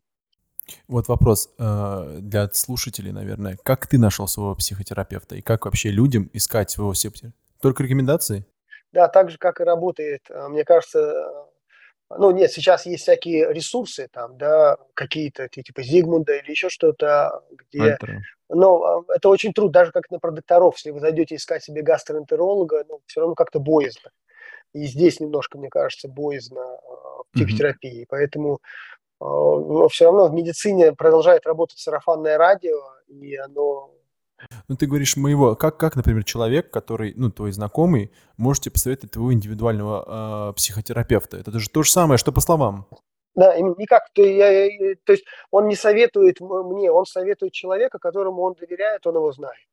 [0.88, 3.58] вот вопрос э, для слушателей, наверное.
[3.62, 7.36] Как ты нашел своего психотерапевта и как вообще людям искать своего психотерапевта?
[7.60, 8.44] Только рекомендации?
[8.92, 10.22] Да, так же, как и работает.
[10.30, 11.46] Э, мне кажется,
[12.18, 17.82] ну нет, сейчас есть всякие ресурсы, там, да, какие-то типа Зигмунда или еще что-то, где...
[17.82, 18.22] Альтера.
[18.48, 20.76] Но это очень трудно, даже как на продукторов.
[20.76, 24.10] Если вы зайдете искать себе гастроэнтеролога, ну, все равно как-то боязно.
[24.74, 28.02] И здесь немножко, мне кажется, боязно в психотерапии.
[28.02, 28.08] Mm-hmm.
[28.10, 28.60] Поэтому
[29.22, 33.94] но все равно в медицине продолжает работать сарафанное радио, и оно
[34.68, 39.32] ну, ты говоришь моего, как, как, например, человек, который, ну, твой знакомый, можете посоветовать твоего
[39.32, 41.38] индивидуального э, психотерапевта.
[41.38, 42.86] Это же то же самое, что по словам.
[43.34, 44.10] Да, никак.
[44.12, 49.14] То, я, то есть он не советует мне, он советует человека, которому он доверяет, он
[49.16, 49.66] его знает.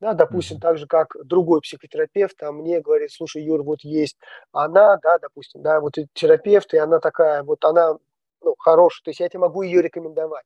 [0.00, 0.60] Да, допустим, mm-hmm.
[0.60, 4.16] так же, как другой психотерапевт, а мне говорит, слушай, Юр, вот есть
[4.52, 7.96] она, да, допустим, да, вот терапевт, и она такая, вот она
[8.42, 10.44] ну, хороший, то есть я тебе могу ее рекомендовать.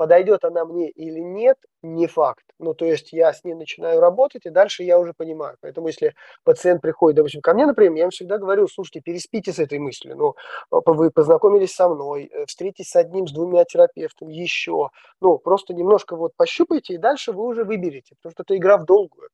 [0.00, 2.42] Подойдет она мне или нет, не факт.
[2.58, 5.58] Ну, то есть я с ней начинаю работать, и дальше я уже понимаю.
[5.60, 9.58] Поэтому если пациент приходит, допустим, ко мне, например, я им всегда говорю, слушайте, переспите с
[9.58, 10.16] этой мыслью.
[10.16, 10.34] Ну,
[10.70, 14.88] вы познакомились со мной, э, встретитесь с одним, с двумя терапевтами, еще.
[15.20, 18.86] Ну, просто немножко вот пощупайте, и дальше вы уже выберете, потому что это игра в
[18.86, 19.28] долгую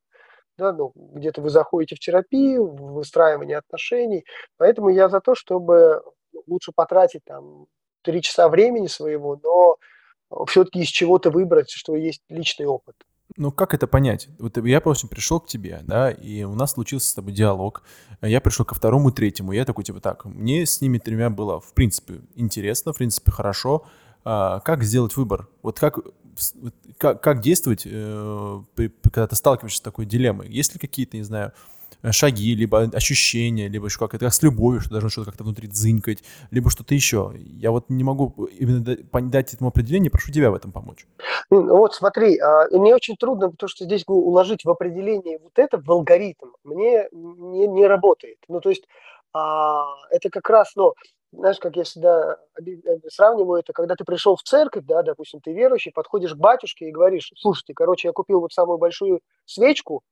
[0.59, 4.25] да, ну, где-то вы заходите в терапию, в выстраивание отношений,
[4.57, 6.03] поэтому я за то, чтобы
[6.49, 7.67] лучше потратить там
[8.03, 9.77] три часа времени своего, но
[10.47, 12.95] все-таки из чего-то выбрать, что есть личный опыт.
[13.37, 14.29] Ну, как это понять?
[14.39, 17.83] Вот я, общем, пришел к тебе, да, и у нас случился с тобой диалог.
[18.23, 19.53] Я пришел ко второму, третьему.
[19.53, 23.85] Я такой, типа, так, мне с ними тремя было, в принципе, интересно, в принципе, хорошо.
[24.25, 25.49] А, как сделать выбор?
[25.63, 25.99] Вот как,
[26.99, 28.63] как, как действовать, э,
[29.03, 30.49] когда ты сталкиваешься с такой дилеммой?
[30.49, 31.53] Есть ли какие-то, не знаю,
[32.11, 35.69] шаги, либо ощущения, либо еще как это, как с любовью, что должно что-то как-то внутри
[35.69, 37.33] дзынькать, либо что-то еще.
[37.37, 41.07] Я вот не могу именно дать этому определение, прошу тебя в этом помочь.
[41.51, 45.59] Ну, ну вот смотри, а, мне очень трудно, потому что здесь уложить в определение вот
[45.59, 48.39] это в алгоритм мне не, не работает.
[48.49, 48.85] Ну, то есть
[49.33, 50.95] а, это как раз, ну,
[51.33, 55.53] знаешь, как я всегда э, сравниваю это, когда ты пришел в церковь, да, допустим, ты
[55.53, 60.03] верующий, подходишь к батюшке и говоришь, слушайте, короче, я купил вот самую большую свечку,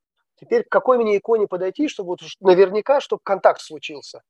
[0.44, 4.22] Теперь к какой мне иконе подойти, чтобы вот наверняка, чтобы контакт случился.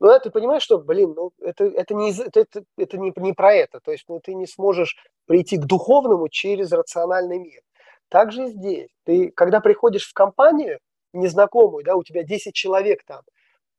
[0.00, 3.52] Ну, да, ты понимаешь, что, блин, ну, это, это, не, это, это, не, не про
[3.52, 3.80] это.
[3.80, 4.96] То есть, ну, ты не сможешь
[5.26, 7.60] прийти к духовному через рациональный мир.
[8.08, 8.88] Так же и здесь.
[9.04, 10.78] Ты, когда приходишь в компанию
[11.12, 13.20] незнакомую, да, у тебя 10 человек там,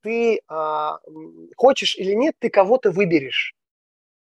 [0.02, 1.00] ты а,
[1.56, 3.56] хочешь или нет, ты кого-то выберешь.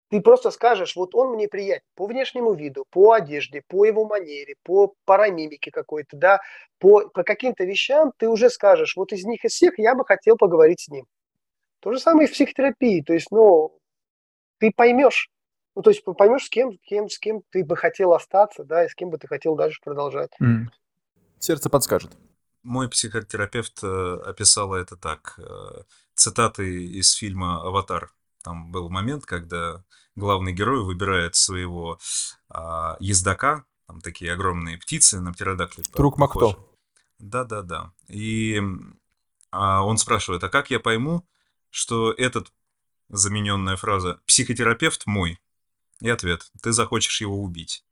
[0.09, 4.55] Ты просто скажешь, вот он мне приятен по внешнему виду, по одежде, по его манере,
[4.63, 6.41] по парамимике какой-то, да,
[6.79, 10.37] по, по каким-то вещам ты уже скажешь, вот из них из всех я бы хотел
[10.37, 11.07] поговорить с ним.
[11.81, 13.77] То же самое и в психотерапии, то есть, ну,
[14.59, 15.29] ты поймешь,
[15.75, 18.89] Ну, то есть поймешь, с кем, кем, с кем ты бы хотел остаться, да, и
[18.89, 20.31] с кем бы ты хотел дальше продолжать.
[20.41, 20.69] Mm.
[21.39, 22.13] Сердце подскажет.
[22.63, 25.39] Мой психотерапевт э, описала это так.
[25.39, 25.83] Э,
[26.15, 28.11] цитаты из фильма «Аватар».
[28.47, 29.83] Там был момент, когда
[30.15, 31.99] главный герой выбирает своего
[32.49, 35.89] а, ездока, там такие огромные птицы на птеродактиле.
[35.93, 36.57] Друг Макто.
[37.19, 37.93] Да-да-да.
[38.07, 38.63] И
[39.51, 41.27] а, он спрашивает, а как я пойму,
[41.71, 42.53] что этот,
[43.09, 45.41] замененная фраза, психотерапевт мой?
[45.99, 47.85] И ответ, ты захочешь его убить.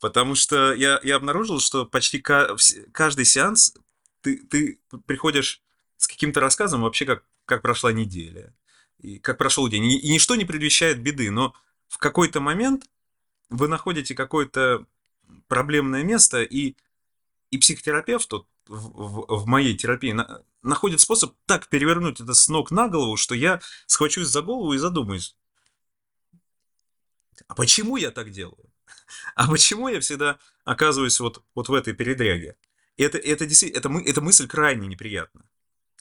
[0.00, 3.74] Потому что я, я обнаружил, что почти каждый сеанс
[4.22, 5.60] ты, ты приходишь
[5.98, 8.54] с каким-то рассказом вообще, как, как прошла неделя,
[9.02, 9.84] и как прошел день.
[9.84, 11.54] И, ничто не предвещает беды, но
[11.88, 12.88] в какой-то момент
[13.50, 14.86] вы находите какое-то
[15.48, 16.76] проблемное место, и,
[17.50, 22.48] и психотерапевт вот, в, в, в моей терапии на, находит способ так перевернуть это с
[22.48, 25.36] ног на голову, что я схвачусь за голову и задумаюсь,
[27.48, 28.70] а почему я так делаю?
[29.34, 32.56] А почему я всегда оказываюсь вот, вот в этой передряге?
[32.96, 35.44] Это, это, это, мы, эта мысль крайне неприятна.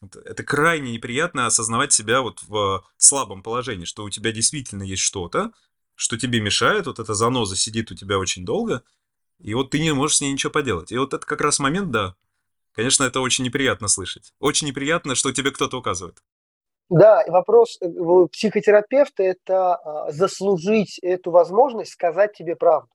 [0.02, 5.52] Это, крайне неприятно осознавать себя вот в слабом положении, что у тебя действительно есть что-то,
[5.96, 8.84] что тебе мешает, вот эта заноза сидит у тебя очень долго,
[9.40, 10.92] и вот ты не можешь с ней ничего поделать.
[10.92, 12.16] И вот это как раз момент, да.
[12.74, 14.34] Конечно, это очень неприятно слышать.
[14.40, 16.24] Очень неприятно, что тебе кто-то указывает.
[16.90, 17.88] Да, вопрос э,
[18.32, 22.90] психотерапевта– это а, заслужить эту возможность сказать тебе правду.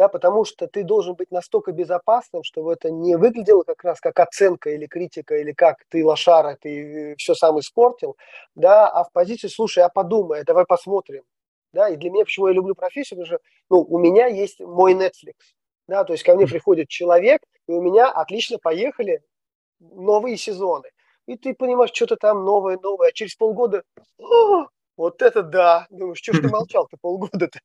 [0.00, 4.18] Да, потому что ты должен быть настолько безопасным, чтобы это не выглядело как раз как
[4.18, 8.16] оценка или критика, или как ты лошара, ты все сам испортил,
[8.54, 11.22] да, а в позиции, слушай, а подумай, давай посмотрим.
[11.74, 14.94] Да, и для меня, почему я люблю профессию, потому что ну, у меня есть мой
[14.94, 15.34] Netflix.
[15.86, 19.22] Да, то есть ко мне приходит человек, и у меня отлично поехали
[19.80, 20.88] новые сезоны
[21.26, 23.84] и ты понимаешь, что-то там новое, новое, а через полгода,
[24.18, 24.66] О,
[25.00, 27.58] вот это да, думаешь, что ж ты молчал-то полгода-то,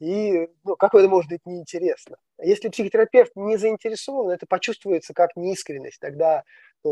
[0.00, 2.18] и ну, как это может быть неинтересно.
[2.42, 6.44] Если психотерапевт не заинтересован, это почувствуется как неискренность, тогда
[6.84, 6.88] э,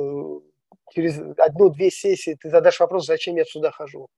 [0.92, 4.08] через одну-две сессии ты задашь вопрос, зачем я сюда хожу.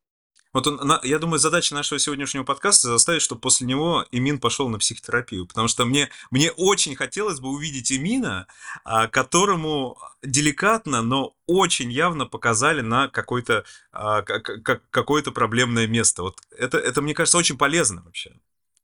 [0.55, 4.79] Вот он, я думаю, задача нашего сегодняшнего подкаста заставить, чтобы после него Эмин пошел на
[4.79, 5.47] психотерапию.
[5.47, 8.47] Потому что мне, мне очень хотелось бы увидеть Эмина,
[8.85, 16.23] а, которому деликатно, но очень явно показали на какое-то а, какое-то проблемное место.
[16.23, 18.33] Вот это, это, мне кажется, очень полезно вообще.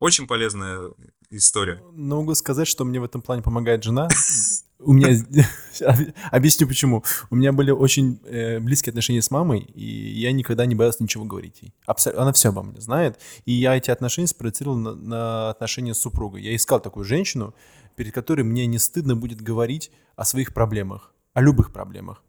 [0.01, 0.91] Очень полезная
[1.31, 1.81] история.
[1.93, 4.09] могу сказать, что мне в этом плане помогает жена.
[4.83, 5.09] У меня...
[6.31, 7.05] Объясню почему.
[7.31, 11.24] У меня были очень э, близкие отношения с мамой, и я никогда не боялся ничего
[11.24, 11.74] говорить ей.
[12.16, 13.18] Она все обо мне знает.
[13.45, 16.43] И я эти отношения спроецировал на, на отношения с супругой.
[16.43, 17.55] Я искал такую женщину,
[17.97, 22.22] перед которой мне не стыдно будет говорить о своих проблемах, о любых проблемах.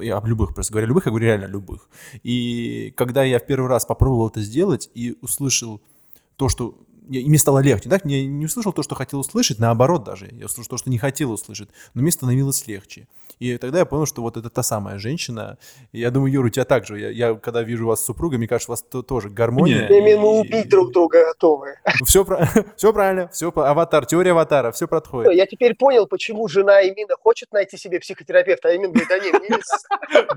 [0.00, 1.88] Я об любых просто говорю, любых, я говорю реально любых.
[2.22, 5.80] И когда я в первый раз попробовал это сделать и услышал
[6.36, 6.78] то, что
[7.18, 7.88] и мне стало легче.
[7.88, 10.28] Так, я не услышал то, что хотел услышать, наоборот даже.
[10.32, 13.08] Я услышал то, что не хотел услышать, но мне становилось легче.
[13.40, 15.56] И тогда я понял, что вот это та самая женщина.
[15.92, 17.00] И я думаю, Юра, у тебя так же.
[17.00, 19.88] Я, я когда вижу вас с супругой, мне кажется, у вас то, тоже гармония.
[19.88, 21.76] Именно убить друг друга готовы.
[22.04, 22.26] Все,
[22.76, 25.32] все правильно, все аватар, теория аватара, все подходит.
[25.32, 29.62] Я теперь понял, почему жена Эмина хочет найти себе психотерапевта, а Эмин говорит, да нет,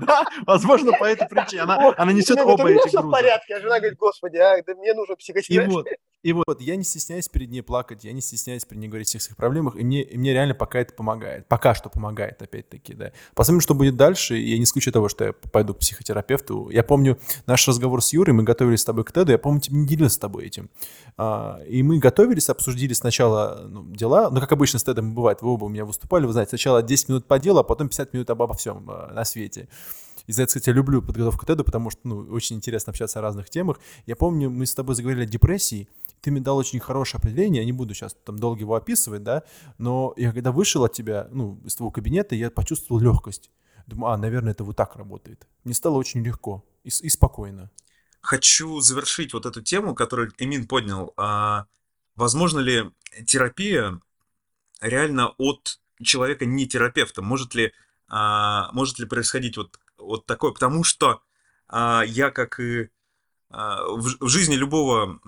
[0.06, 1.62] Да, возможно, по этой причине.
[1.62, 5.16] Она, несет оба этих все в порядке, а жена говорит, господи, а, да мне нужен
[5.16, 5.88] психотерапевт.
[6.24, 9.10] И вот я не стесняюсь перед ней плакать, я не стесняюсь перед ней говорить о
[9.10, 11.46] всех своих проблемах, и мне, и мне реально пока это помогает.
[11.48, 13.12] Пока что помогает, опять-таки, да.
[13.34, 16.70] Посмотрим, что будет дальше, и я не исключаю того, что я пойду к психотерапевту.
[16.70, 19.78] Я помню наш разговор с Юрой, мы готовились с тобой к Теду, я помню, тебе
[19.78, 20.70] не делился с тобой этим.
[21.16, 25.50] А, и мы готовились, обсудили сначала ну, дела, ну, как обычно с Тедом бывает, вы
[25.50, 28.30] оба у меня выступали, вы знаете, сначала 10 минут по делу, а потом 50 минут
[28.30, 29.68] обо всем а, на свете.
[30.26, 33.22] Из-за этого, кстати, я люблю подготовку к Теду, потому что, ну, очень интересно общаться о
[33.22, 33.78] разных темах.
[34.06, 35.88] Я помню, мы с тобой заговорили о депрессии,
[36.24, 39.42] ты мне дал очень хорошее определение, я не буду сейчас там долго его описывать, да,
[39.76, 43.50] но я когда вышел от тебя, ну, из твоего кабинета, я почувствовал легкость.
[43.86, 45.46] Думаю, а, наверное, это вот так работает.
[45.64, 47.70] Мне стало очень легко и, и спокойно.
[48.22, 51.12] Хочу завершить вот эту тему, которую Эмин поднял.
[51.18, 51.66] А,
[52.16, 52.90] возможно ли
[53.26, 54.00] терапия
[54.80, 57.20] реально от человека не терапевта?
[57.20, 57.74] Может ли,
[58.08, 60.52] а, может ли происходить вот, вот такое?
[60.52, 61.20] Потому что
[61.68, 62.88] а, я, как и
[63.56, 65.20] в жизни любого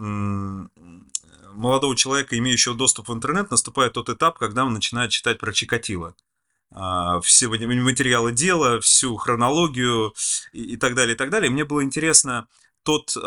[1.57, 6.15] молодого человека, имеющего доступ в интернет, наступает тот этап, когда он начинает читать про Чикатило.
[6.71, 10.15] А, все материалы дела, всю хронологию
[10.53, 11.51] и, и так далее, и так далее.
[11.51, 12.49] Мне было интересно
[12.83, 13.17] тот...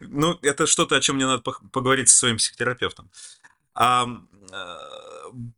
[0.00, 3.10] Ну, это что-то, о чем мне надо поговорить со своим психотерапевтом.
[3.74, 4.06] А,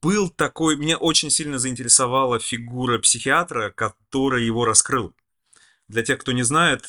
[0.00, 5.14] был такой, меня очень сильно заинтересовала фигура психиатра, который его раскрыл.
[5.88, 6.84] Для тех, кто не знает,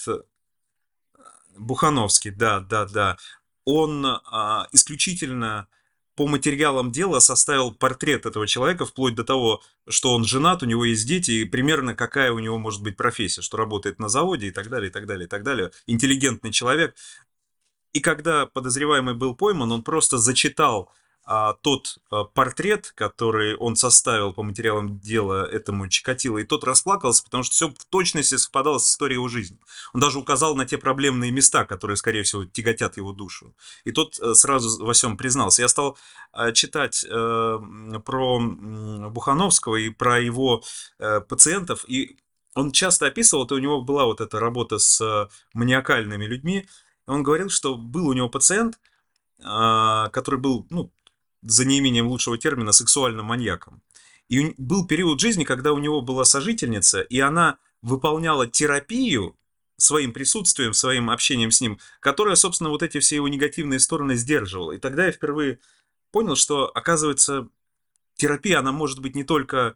[1.58, 3.18] Бухановский, да, да, да.
[3.66, 5.68] Он а, исключительно
[6.16, 10.84] по материалам дела составил портрет этого человека, вплоть до того, что он женат, у него
[10.84, 14.52] есть дети, и примерно какая у него может быть профессия, что работает на заводе и
[14.52, 15.72] так далее, и так далее, и так далее.
[15.86, 16.96] Интеллигентный человек.
[17.94, 20.92] И когда подозреваемый был пойман, он просто зачитал
[21.30, 27.22] а, тот а, портрет, который он составил по материалам дела этому Чикатило, и тот расплакался,
[27.26, 29.60] потому что все в точности совпадало с историей его жизни.
[29.94, 33.54] Он даже указал на те проблемные места, которые, скорее всего, тяготят его душу.
[33.84, 35.62] И тот э, сразу во всем признался.
[35.62, 35.98] Я стал
[36.32, 37.60] э, читать э,
[38.06, 40.64] про Бухановского и про его
[41.28, 42.18] пациентов, и
[42.56, 46.68] он часто описывал, это у него была вот эта работа с маниакальными людьми,
[47.06, 48.80] он говорил, что был у него пациент,
[49.44, 50.92] а, который был, ну,
[51.42, 53.82] за неимением лучшего термина, сексуальным маньяком.
[54.30, 59.38] И был период жизни, когда у него была сожительница, и она выполняла терапию
[59.78, 64.74] своим присутствием, своим общением с ним, которая, собственно, вот эти все его негативные стороны сдерживала.
[64.74, 65.60] И тогда я впервые
[66.12, 67.48] понял, что, оказывается,
[68.16, 69.76] терапия, она может быть не только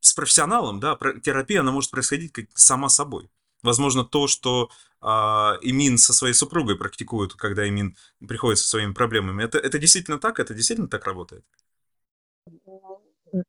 [0.00, 3.30] с профессионалом, да, терапия, она может происходить как сама собой.
[3.62, 7.96] Возможно, то, что а, Имин со своей супругой практикует, когда Имин
[8.26, 10.40] приходит со своими проблемами, это, это действительно так?
[10.40, 11.44] Это действительно так работает?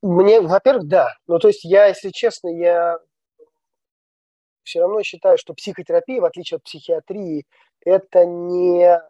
[0.01, 1.15] Мне, во-первых, да.
[1.27, 2.99] Ну, то есть я, если честно, я
[4.63, 7.45] все равно считаю, что психотерапия, в отличие от психиатрии,
[7.83, 9.01] это не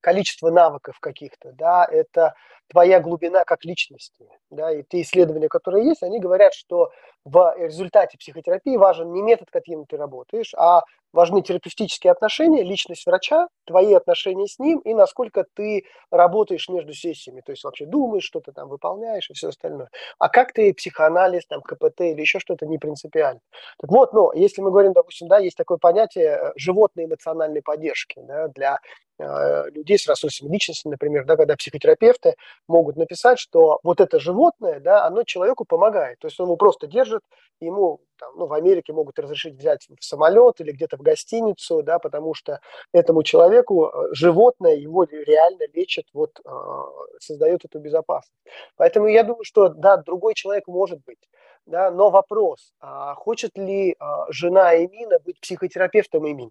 [0.00, 2.34] количество навыков каких-то, да, это
[2.68, 6.90] твоя глубина как личности, да, и те исследования, которые есть, они говорят, что
[7.24, 10.82] в результате психотерапии важен не метод, каким ты работаешь, а
[11.14, 17.40] важны терапевтические отношения, личность врача, твои отношения с ним и насколько ты работаешь между сессиями,
[17.40, 19.88] то есть вообще думаешь, что ты там выполняешь и все остальное.
[20.18, 23.40] А как ты психоанализ, там, КПТ или еще что-то не принципиально.
[23.80, 28.20] Так вот, но если мы говорим, допустим, да, есть такое понятие э, животной эмоциональной поддержки
[28.26, 28.78] да, для
[29.18, 32.34] э, людей с расстройством личности, например, да, когда психотерапевты
[32.66, 36.18] могут написать, что вот это животное, да, оно человеку помогает.
[36.18, 37.13] То есть он его просто держит,
[37.60, 41.98] ему там, ну, в Америке могут разрешить взять в самолет или где-то в гостиницу, да,
[41.98, 42.60] потому что
[42.92, 46.84] этому человеку э, животное его реально лечит, вот а,
[47.18, 48.38] создает эту безопасность.
[48.76, 51.18] Поэтому я думаю, что да, другой человек может быть,
[51.66, 56.50] да, но вопрос, а хочет ли а, жена Эмина быть психотерапевтом Эмина?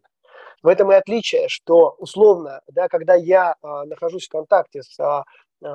[0.61, 5.23] В этом и отличие, что условно, да, когда я а, нахожусь в контакте с а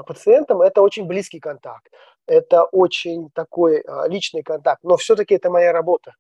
[0.07, 1.91] пациентом, это очень близкий контакт,
[2.29, 6.15] это очень такой а, личный контакт, но все-таки это моя работа.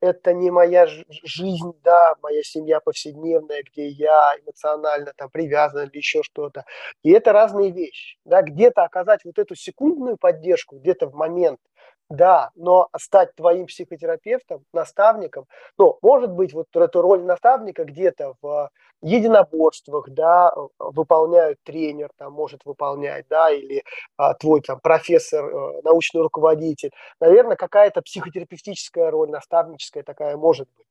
[0.00, 6.22] Это не моя жизнь, да, моя семья повседневная, где я эмоционально там привязан или еще
[6.22, 6.66] что-то.
[7.02, 8.18] И это разные вещи.
[8.26, 11.60] Да, где-то оказать вот эту секундную поддержку, где-то в момент–
[12.08, 15.46] да, но стать твоим психотерапевтом, наставником,
[15.78, 18.70] ну, может быть, вот эту роль наставника где-то в
[19.02, 23.82] единоборствах, да, выполняют тренер, там, может выполнять, да, или
[24.16, 26.90] а, твой там профессор, а, научный руководитель.
[27.20, 30.86] Наверное, какая-то психотерапевтическая роль, наставническая такая может быть.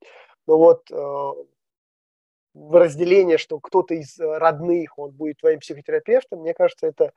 [0.48, 1.32] Но вот а,
[2.72, 7.12] разделение, что кто-то из родных, он будет твоим психотерапевтом, мне кажется, это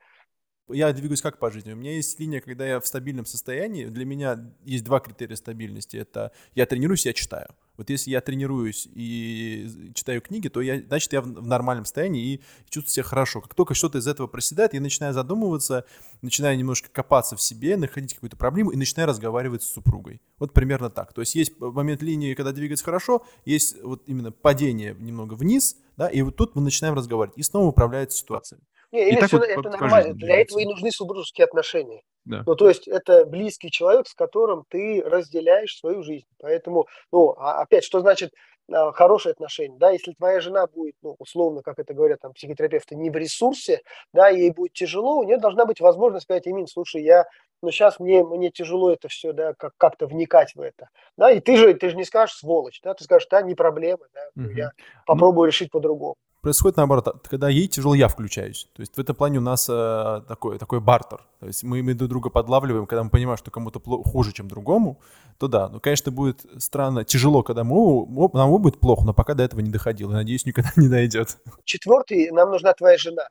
[0.69, 1.73] я двигаюсь как по жизни.
[1.73, 3.85] У меня есть линия, когда я в стабильном состоянии.
[3.85, 5.97] Для меня есть два критерия стабильности.
[5.97, 7.47] Это я тренируюсь, я читаю.
[7.79, 12.41] Вот если я тренируюсь и читаю книги, то я, значит, я в нормальном состоянии и
[12.69, 13.39] чувствую себя хорошо.
[13.39, 15.85] Как только что-то из этого проседает, я начинаю задумываться,
[16.21, 20.21] начинаю немножко копаться в себе, находить какую-то проблему и начинаю разговаривать с супругой.
[20.39, 21.13] Вот примерно так.
[21.13, 26.09] То есть есть момент линии, когда двигается хорошо, есть вот именно падение немного вниз, да,
[26.09, 28.59] и вот тут мы начинаем разговаривать, и снова управляется ситуацией.
[28.91, 30.13] Не, Ильич, вот это нормально.
[30.13, 32.01] Для этого и нужны супружеские отношения.
[32.25, 32.43] Да.
[32.45, 36.27] Ну, то есть это близкий человек, с которым ты разделяешь свою жизнь.
[36.39, 38.31] Поэтому, ну, а опять, что значит
[38.71, 42.95] а, хорошие отношения, да, если твоя жена будет, ну, условно, как это говорят там психотерапевты,
[42.95, 43.81] не в ресурсе,
[44.13, 47.25] да, ей будет тяжело, у нее должна быть возможность сказать, Имин, слушай, я,
[47.61, 51.39] ну, сейчас мне, мне тяжело это все, да, как, как-то вникать в это, да, и
[51.39, 54.51] ты же, ты же не скажешь сволочь, да, ты скажешь, да, не проблема, да, угу.
[54.51, 54.71] я
[55.05, 58.67] попробую ну, решить по-другому происходит наоборот, когда ей тяжело, я включаюсь.
[58.75, 61.21] То есть в этом плане у нас э, такой, такой бартер.
[61.39, 65.01] То есть мы, мы друг друга подлавливаем, когда мы понимаем, что кому-то хуже, чем другому,
[65.37, 65.69] то да.
[65.69, 69.71] Ну, конечно, будет странно, тяжело, когда мы, нам будет плохо, но пока до этого не
[69.71, 70.11] доходило.
[70.11, 71.37] Надеюсь, никогда не дойдет.
[71.65, 73.27] Четвертый, нам нужна твоя жена.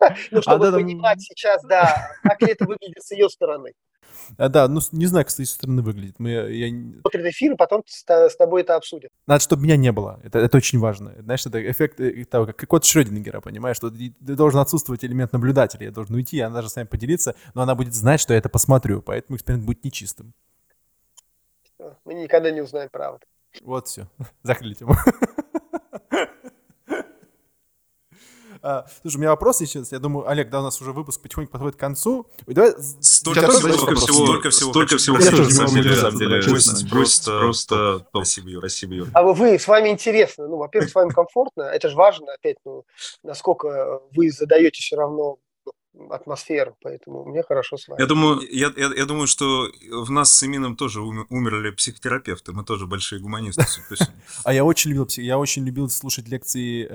[0.30, 3.72] Ну, чтобы понимать сейчас, да, как это выглядит с ее стороны.
[4.36, 6.16] А, да, ну не знаю, как с стороны выглядит.
[6.18, 6.68] Мы, я...
[7.00, 9.10] Смотрит эфир, потом с, с тобой это обсудят.
[9.26, 10.20] Надо, чтобы меня не было.
[10.22, 11.14] Это, это очень важно.
[11.18, 15.32] Знаешь, это эффект э, того, как код Шрёдингера, понимаешь, что ты, ты должен отсутствовать элемент
[15.32, 15.86] наблюдателя.
[15.86, 18.48] Я должен уйти, она даже с вами поделиться, но она будет знать, что я это
[18.48, 20.34] посмотрю, поэтому эксперимент будет нечистым.
[22.04, 23.26] Мы никогда не узнаем правду.
[23.62, 24.08] Вот все.
[24.42, 24.94] Закрыли тему.
[26.90, 28.47] А,
[29.02, 29.92] слушай, у меня вопрос сейчас.
[29.92, 32.26] Я думаю, Олег, да, у нас уже выпуск потихоньку подходит к концу.
[32.46, 32.72] Давай...
[33.00, 36.88] Столько всего, столько всего, столько всего, столько всего, Я тоже на не самом могу деле,
[36.88, 39.08] просто, просто, спасибо, Юр, спасибо, Юр.
[39.14, 40.48] А вы, с вами интересно.
[40.48, 41.62] Ну, во-первых, с вами комфортно.
[41.62, 42.84] Это же важно, опять, ну,
[43.22, 45.38] насколько вы задаете все равно
[45.94, 46.76] ну, атмосферу.
[46.82, 48.00] Поэтому мне хорошо с вами.
[48.00, 52.52] Я думаю, я, я, я думаю, что в нас с Эмином тоже умер- умерли психотерапевты,
[52.52, 53.64] мы тоже большие гуманисты.
[54.44, 56.86] А я очень любил, я очень любил слушать лекции,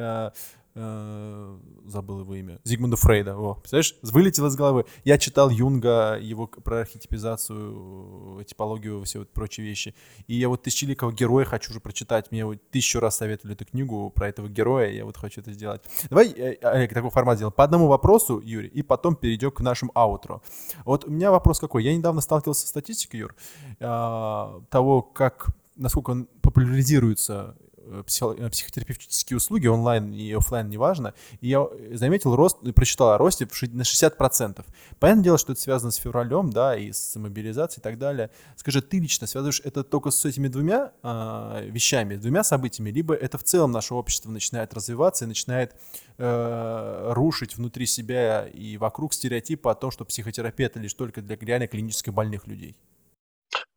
[0.76, 3.38] э, э, забыл его имя, Зигмунда Фрейда.
[3.38, 4.86] О, представляешь, вылетело из головы.
[5.04, 9.96] Я читал Юнга, его про архетипизацию, э, типологию, все вот прочие вещи.
[10.28, 12.32] И я вот «Тысячеликого героя» хочу уже прочитать.
[12.32, 15.82] Мне вот тысячу раз советовали эту книгу про этого героя, я вот хочу это сделать.
[16.10, 17.54] Давай, э, Олег, такой формат сделаем.
[17.54, 20.42] По одному вопросу, Юрий, и потом перейдем к нашему аутро.
[20.86, 21.84] Вот у меня вопрос какой.
[21.84, 23.36] Я недавно сталкивался со статистикой, Юр,
[23.80, 27.63] того, как насколько популяризируется э,
[28.06, 31.14] психо- э, психотерапевтические услуги онлайн и офлайн, неважно.
[31.42, 34.66] И я э, заметил рост, прочитал о росте на 60%.
[35.00, 38.30] Понятное дело, что это связано с февралем, да, и с мобилизацией и так далее.
[38.56, 43.38] Скажи, ты лично связываешь это только с этими двумя а, вещами, двумя событиями, либо это
[43.38, 45.76] в целом наше общество начинает развиваться и начинает
[46.18, 51.36] э, рушить внутри себя и вокруг стереотипы о том, что психотерапия это лишь только для
[51.36, 52.76] реально клинически больных людей?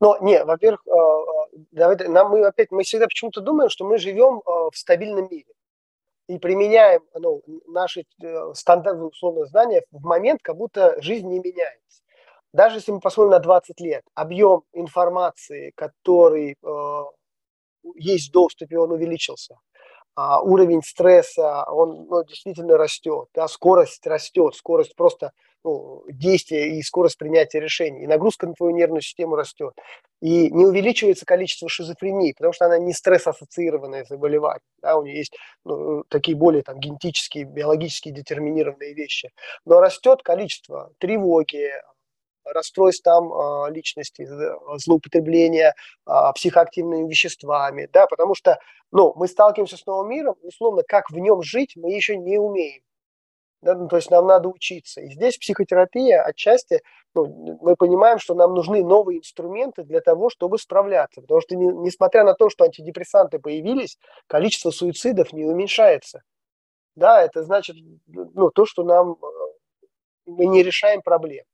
[0.01, 1.36] Но, не, во-первых, э,
[1.71, 5.53] давайте, нам мы опять, мы всегда почему-то думаем, что мы живем э, в стабильном мире
[6.29, 12.03] и применяем ну, наши э, стандартные условные знания в момент, как будто жизнь не меняется.
[12.53, 17.05] Даже если мы посмотрим на 20 лет, объем информации, который э,
[17.95, 19.59] есть в доступе, он увеличился.
[20.17, 23.29] А уровень стресса, он ну, действительно растет.
[23.35, 28.05] Да, скорость растет, скорость просто ну, действия и скорость принятия решений.
[28.05, 29.75] И нагрузка на твою нервную систему растет.
[30.23, 34.63] И не увеличивается количество шизофрении, потому что она не стресс-ассоциированное заболевание.
[34.81, 39.33] Да, у нее есть ну, такие более там, генетические, биологически детерминированные вещи.
[39.67, 41.73] Но растет количество тревоги,
[42.53, 44.29] расстройств там а, личности,
[44.77, 45.75] злоупотребления
[46.05, 48.59] а, психоактивными веществами, да, потому что,
[48.93, 52.83] ну, мы сталкиваемся с новым миром, условно, как в нем жить, мы еще не умеем.
[53.63, 55.01] Да, ну, то есть нам надо учиться.
[55.01, 56.83] И здесь психотерапия отчасти,
[57.15, 61.23] ну, мы понимаем, что нам нужны новые инструменты для того, чтобы справляться.
[61.23, 66.23] Потому что не- несмотря на то, что антидепрессанты появились, количество суицидов не уменьшается.
[66.95, 67.77] Да, это значит,
[68.07, 69.27] ну, то, что нам э,
[70.27, 71.45] мы не решаем проблем.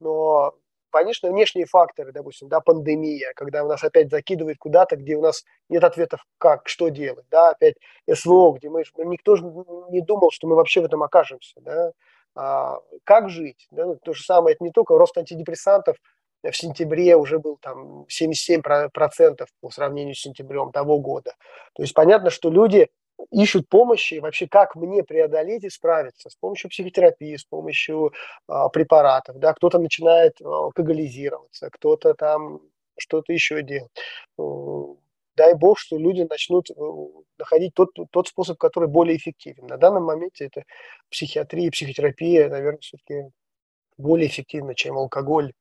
[0.00, 0.54] Но,
[0.90, 5.44] конечно, внешние факторы, допустим, да, пандемия, когда у нас опять закидывает куда-то, где у нас
[5.68, 7.76] нет ответов, как, что делать, да, опять
[8.12, 9.44] СВО, где мы, никто же
[9.90, 11.92] не думал, что мы вообще в этом окажемся, да,
[12.34, 15.96] А, как жить, да, ну, то же самое, это не только рост антидепрессантов,
[16.44, 21.34] в сентябре уже был там 77% по сравнению с сентябрем того года.
[21.74, 22.88] То есть понятно, что люди
[23.30, 28.12] ищут помощи, вообще как мне преодолеть и справиться с помощью психотерапии, с помощью
[28.46, 32.60] а, препаратов, да, кто-то начинает а, алкоголизироваться, кто-то там
[32.96, 33.92] что-то еще делать.
[35.36, 36.74] Дай бог, что люди начнут э,
[37.38, 39.68] находить тот, тот способ, который более эффективен.
[39.68, 40.64] На данном моменте это
[41.10, 43.30] психиатрия, психотерапия, наверное, все-таки
[43.96, 45.52] более эффективна, чем алкоголь.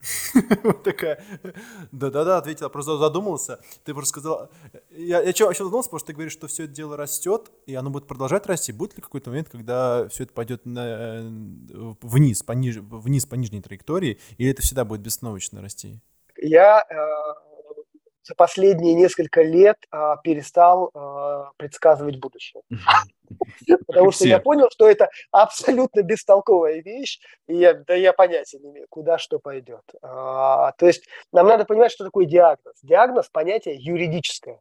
[0.62, 1.22] Вот такая.
[1.92, 3.60] Да-да-да, ответила, просто задумался.
[3.84, 4.50] Ты просто сказал...
[4.90, 7.74] Я, я чего вообще задумался, потому что ты говоришь, что все это дело растет, и
[7.74, 8.72] оно будет продолжать расти.
[8.72, 11.20] Будет ли какой-то момент, когда все это пойдет на,
[12.00, 16.00] вниз, по ниж- вниз по нижней траектории, или это всегда будет бестановочно расти?
[16.36, 17.49] Я э,
[18.30, 22.62] за последние несколько лет э, перестал э, предсказывать будущее.
[23.86, 28.70] Потому что я понял, что это абсолютно бестолковая вещь, и я, да я понятия не
[28.70, 29.82] имею, куда что пойдет.
[30.02, 32.76] А, то есть нам надо понимать, что такое диагноз.
[32.82, 34.60] Диагноз– понятие юридическое.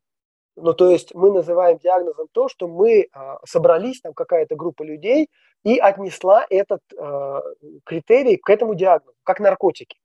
[0.56, 5.30] Ну, то есть мы называем диагнозом то, что мы а, собрались, там какая-то группа людей,
[5.64, 7.42] и отнесла этот а,
[7.86, 9.98] критерий к этому диагнозу, как наркотики.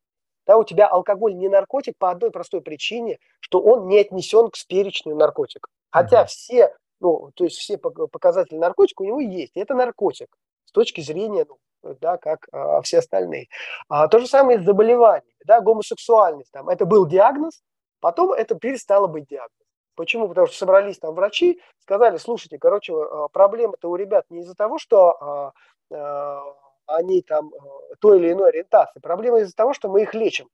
[0.46, 4.54] Да, у тебя алкоголь не наркотик по одной простой причине, что он не отнесен к
[4.68, 5.70] перечню наркотиков.
[5.90, 6.26] Хотя Мгм.
[6.26, 9.56] все, ну, то есть все пок- показатели наркотика у него есть.
[9.56, 10.28] Это наркотик
[10.66, 13.46] с точки зрения, ну, да, как а, все остальные.
[13.88, 16.50] А, то же самое с заболеваниями, да, гомосексуальность.
[16.50, 17.62] Там, это был диагноз,
[18.00, 19.64] потом это перестало быть диагнозом.
[19.96, 20.28] Почему?
[20.28, 24.78] Потому что собрались там врачи, сказали, слушайте, короче, а, проблема-то у ребят не из-за того,
[24.78, 25.52] что а,
[25.92, 26.42] а,
[26.86, 29.00] они там а, той или иной ориентации.
[29.00, 30.48] Проблема из-за того, что мы их лечим.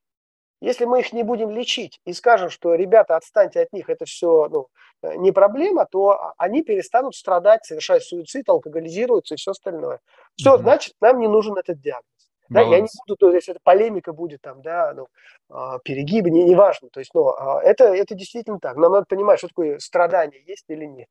[0.60, 4.46] Если мы их не будем лечить и скажем, что ребята, отстаньте от них, это все
[4.50, 4.68] ну,
[5.02, 10.00] э, не проблема, то а- они перестанут страдать, совершать суицид, алкоголизируются и все остальное.
[10.36, 10.62] Все, Мгм.
[10.62, 12.04] значит, нам не нужен этот диагноз.
[12.50, 15.06] Да, я не буду, то есть это полемика будет там, да, ну,
[15.48, 16.88] а, перегибы, не, не важно.
[16.90, 18.76] То есть, ну, а, это, это действительно так.
[18.76, 21.06] Нам надо понимать, что такое страдание есть или нет.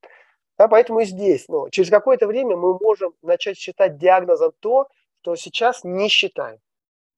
[0.57, 4.89] Да, поэтому и здесь, ну, через какое-то время мы можем начать считать диагнозом то,
[5.22, 6.59] что сейчас не считаем.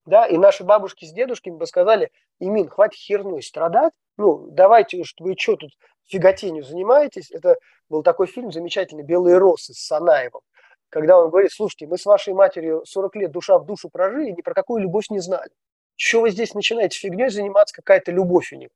[0.05, 5.13] Да, и наши бабушки с дедушками бы сказали, Имин, хватит херней страдать, ну, давайте уж,
[5.19, 5.71] вы что тут
[6.07, 7.31] фиготенью занимаетесь?
[7.31, 10.41] Это был такой фильм замечательный «Белые росы» с Санаевым
[10.91, 14.41] когда он говорит, слушайте, мы с вашей матерью 40 лет душа в душу прожили, ни
[14.41, 15.49] про какую любовь не знали.
[15.95, 18.69] Что вы здесь начинаете фигней заниматься, какая-то любовь у них?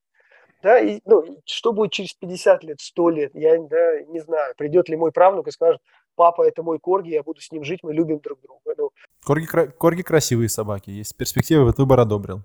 [0.62, 4.54] Да, и, ну, что будет через 50 лет, 100 лет, я да, не знаю.
[4.56, 5.80] Придет ли мой правнук и скажет,
[6.14, 8.60] папа, это мой корги, я буду с ним жить, мы любим друг друга.
[8.76, 8.90] Ну,
[9.22, 12.42] корги, корги красивые собаки, есть перспектива, вот выбор одобрил.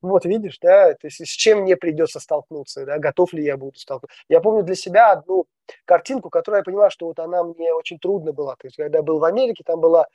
[0.00, 3.78] Вот видишь, да, то есть с чем мне придется столкнуться, да, готов ли я буду
[3.78, 4.16] столкнуться.
[4.28, 5.46] Я помню для себя одну
[5.84, 8.54] картинку, которую я понимаю, что вот она мне очень трудно была.
[8.56, 10.06] То есть когда я был в Америке, там была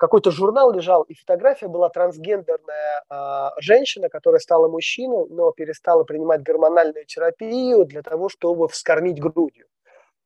[0.00, 6.42] какой-то журнал лежал, и фотография была трансгендерная э, женщина, которая стала мужчиной, но перестала принимать
[6.42, 9.66] гормональную терапию для того, чтобы вскормить грудью.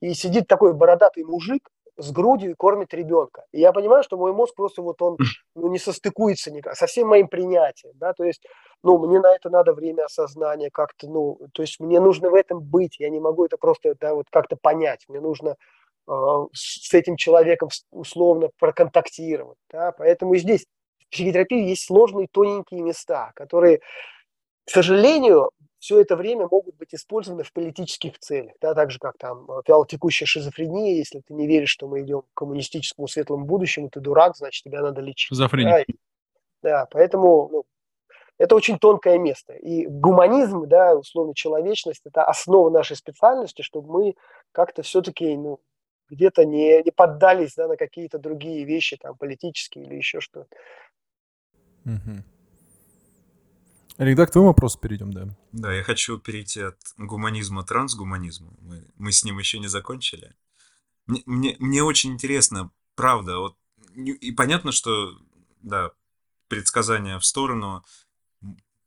[0.01, 3.45] И сидит такой бородатый мужик, с грудью и кормит ребенка.
[3.53, 5.17] И я понимаю, что мой мозг просто вот он
[5.55, 8.45] ну, не состыкуется никак со всем моим принятием, да, то есть,
[8.83, 12.61] ну, мне на это надо время осознания как-то, ну, то есть мне нужно в этом
[12.61, 15.57] быть, я не могу это просто, да, вот как-то понять, мне нужно
[16.53, 20.67] с этим человеком условно проконтактировать, да, поэтому здесь
[20.99, 23.79] в психотерапии есть сложные тоненькие места, которые,
[24.67, 29.19] к сожалению, все это время могут быть использованы в политических целях, да, так же, как
[29.19, 33.91] там э, текущая шизофрения, если ты не веришь, что мы идем к коммунистическому светлому будущему,
[33.91, 35.29] ты дурак, значит, тебя надо лечить.
[35.29, 35.87] Шизофреник.
[36.63, 37.65] Да, да поэтому ну,
[38.39, 39.53] это очень тонкое место.
[39.55, 44.15] И гуманизм, да, условно, человечность– это основа нашей специальности, чтобы мы
[44.53, 45.61] как-то все-таки ну,
[46.11, 50.57] где-то не, не поддались да, на какие-то другие вещи, там, политические или еще что-то.
[51.85, 52.23] Угу.
[53.97, 55.29] Олег, да, к твоему вопросу перейдем, да.
[55.53, 58.53] Да, я хочу перейти от гуманизма к трансгуманизму.
[58.61, 60.35] Мы, мы с ним еще не закончили.
[61.07, 63.57] Мне, мне, мне очень интересно, правда, вот,
[63.95, 65.13] и понятно, что,
[65.63, 65.91] да,
[66.49, 67.85] предсказания в сторону,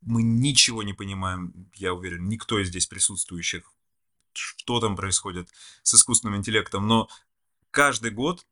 [0.01, 3.71] мы ничего не понимаем, я уверен, никто из здесь присутствующих,
[4.37, 5.49] что там происходит
[5.83, 7.09] с искусственным интеллектом, но
[7.71, 8.45] каждый год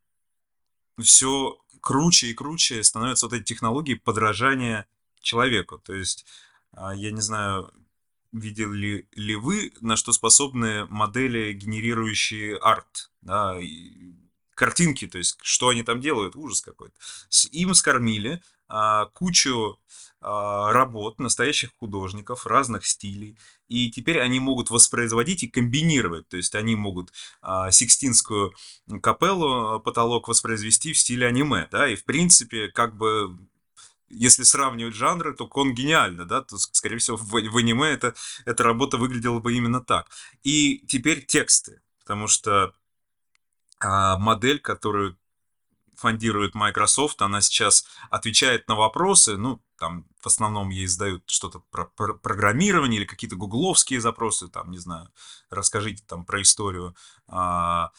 [0.99, 4.87] все круче и круче становятся вот эти технологии подражания
[5.21, 5.77] человеку.
[5.77, 6.25] То есть,
[6.71, 7.71] а, я не знаю,
[8.31, 13.57] видели ли вы, на что способны модели, генерирующие арт, да,
[14.55, 16.95] картинки, то есть, что они там делают, ужас какой-то.
[17.51, 18.41] Им скормили
[19.13, 19.79] кучу
[20.27, 23.37] а, работ настоящих художников разных стилей,
[23.67, 27.13] и теперь они могут воспроизводить и комбинировать, то есть они могут
[27.43, 28.51] а, Сикстинскую
[29.03, 33.37] капеллу, потолок воспроизвести в стиле аниме, да, и в принципе как бы
[34.09, 38.63] если сравнивать жанры, то Кон гениально, да, то, скорее всего, в, в аниме это, эта
[38.63, 40.07] работа выглядела бы именно так.
[40.43, 42.73] И теперь тексты, потому что
[43.79, 45.17] а, модель, которую
[46.05, 51.85] фондирует Microsoft, она сейчас отвечает на вопросы, ну, там в основном ей задают что-то про,
[51.85, 55.09] про программирование или какие-то гугловские запросы, там, не знаю,
[55.49, 56.95] расскажите там про историю
[57.27, 57.89] а,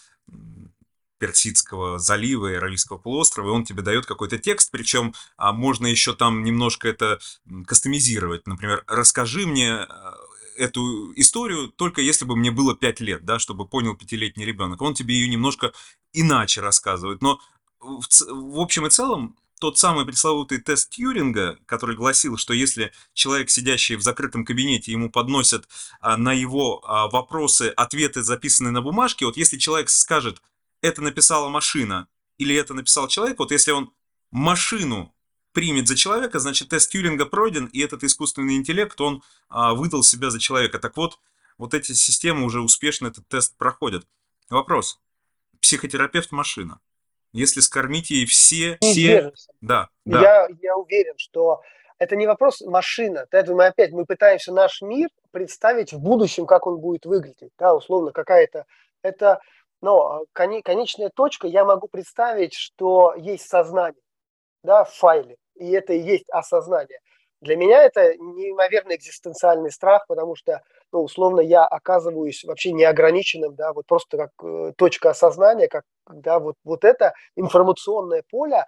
[1.19, 6.15] Персидского залива и Аравийского полуострова, и он тебе дает какой-то текст, причем а, можно еще
[6.15, 7.19] там немножко это
[7.67, 8.47] кастомизировать.
[8.47, 10.15] Например, расскажи мне а,
[10.57, 14.81] эту историю только если бы мне было 5 лет, да, чтобы понял пятилетний ребенок.
[14.81, 15.73] Он тебе ее немножко
[16.13, 17.23] иначе рассказывает.
[17.23, 17.41] Но
[17.81, 23.49] в, в общем и целом тот самый пресловутый тест Тьюринга, который гласил, что если человек,
[23.51, 25.67] сидящий в закрытом кабинете, ему подносят
[26.01, 30.43] а, на его а, вопросы ответы, записанные на бумажке, вот если человек скажет
[30.83, 32.07] это написала машина
[32.39, 33.93] или это написал человек, вот если он
[34.31, 35.15] машину
[35.53, 40.29] примет за человека, значит тест Тьюринга пройден, и этот искусственный интеллект, он а, выдал себя
[40.31, 40.79] за человека.
[40.79, 41.19] Так вот,
[41.57, 44.07] вот эти системы уже успешно этот тест проходят.
[44.51, 45.01] Вопрос.
[45.63, 46.79] Психотерапевт машина.
[47.33, 48.79] Если скормить ей все...
[48.81, 49.33] все...
[49.61, 50.21] Да, да.
[50.21, 51.63] Я, я уверен, что
[51.99, 53.27] это не вопрос машина.
[53.31, 57.53] Это мы опять мы пытаемся наш мир представить в будущем, как он будет выглядеть.
[57.59, 58.65] Да, условно, какая-то...
[59.03, 59.41] Это
[59.81, 64.03] но кони, конечная точка, я могу представить, что есть сознание
[64.63, 66.99] да, в файле, и это и есть осознание.
[67.43, 73.73] Для меня это неимоверный экзистенциальный страх, потому что, ну, условно, я оказываюсь вообще неограниченным, да,
[73.75, 78.65] вот просто как э, точка осознания, как, да, вот, вот это информационное поле,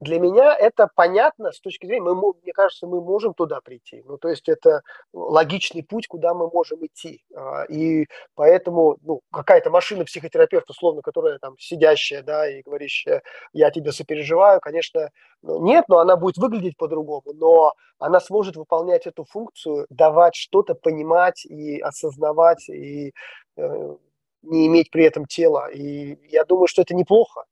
[0.00, 4.02] для меня это понятно с точки зрения, мы, мне кажется, мы можем туда прийти.
[4.04, 4.82] Ну, то есть это
[5.12, 7.24] логичный путь, куда мы можем идти.
[7.34, 13.70] А, и поэтому ну, какая-то машина психотерапевта, условно, которая там сидящая, да, и говорящая, я
[13.70, 15.10] тебе сопереживаю, конечно,
[15.42, 20.74] ну, нет, но она будет выглядеть по-другому, но она сможет выполнять эту функцию, давать что-то,
[20.74, 23.12] понимать и осознавать, и
[23.56, 23.96] э,
[24.42, 25.70] не иметь при этом тела.
[25.70, 27.44] И я думаю, что это неплохо.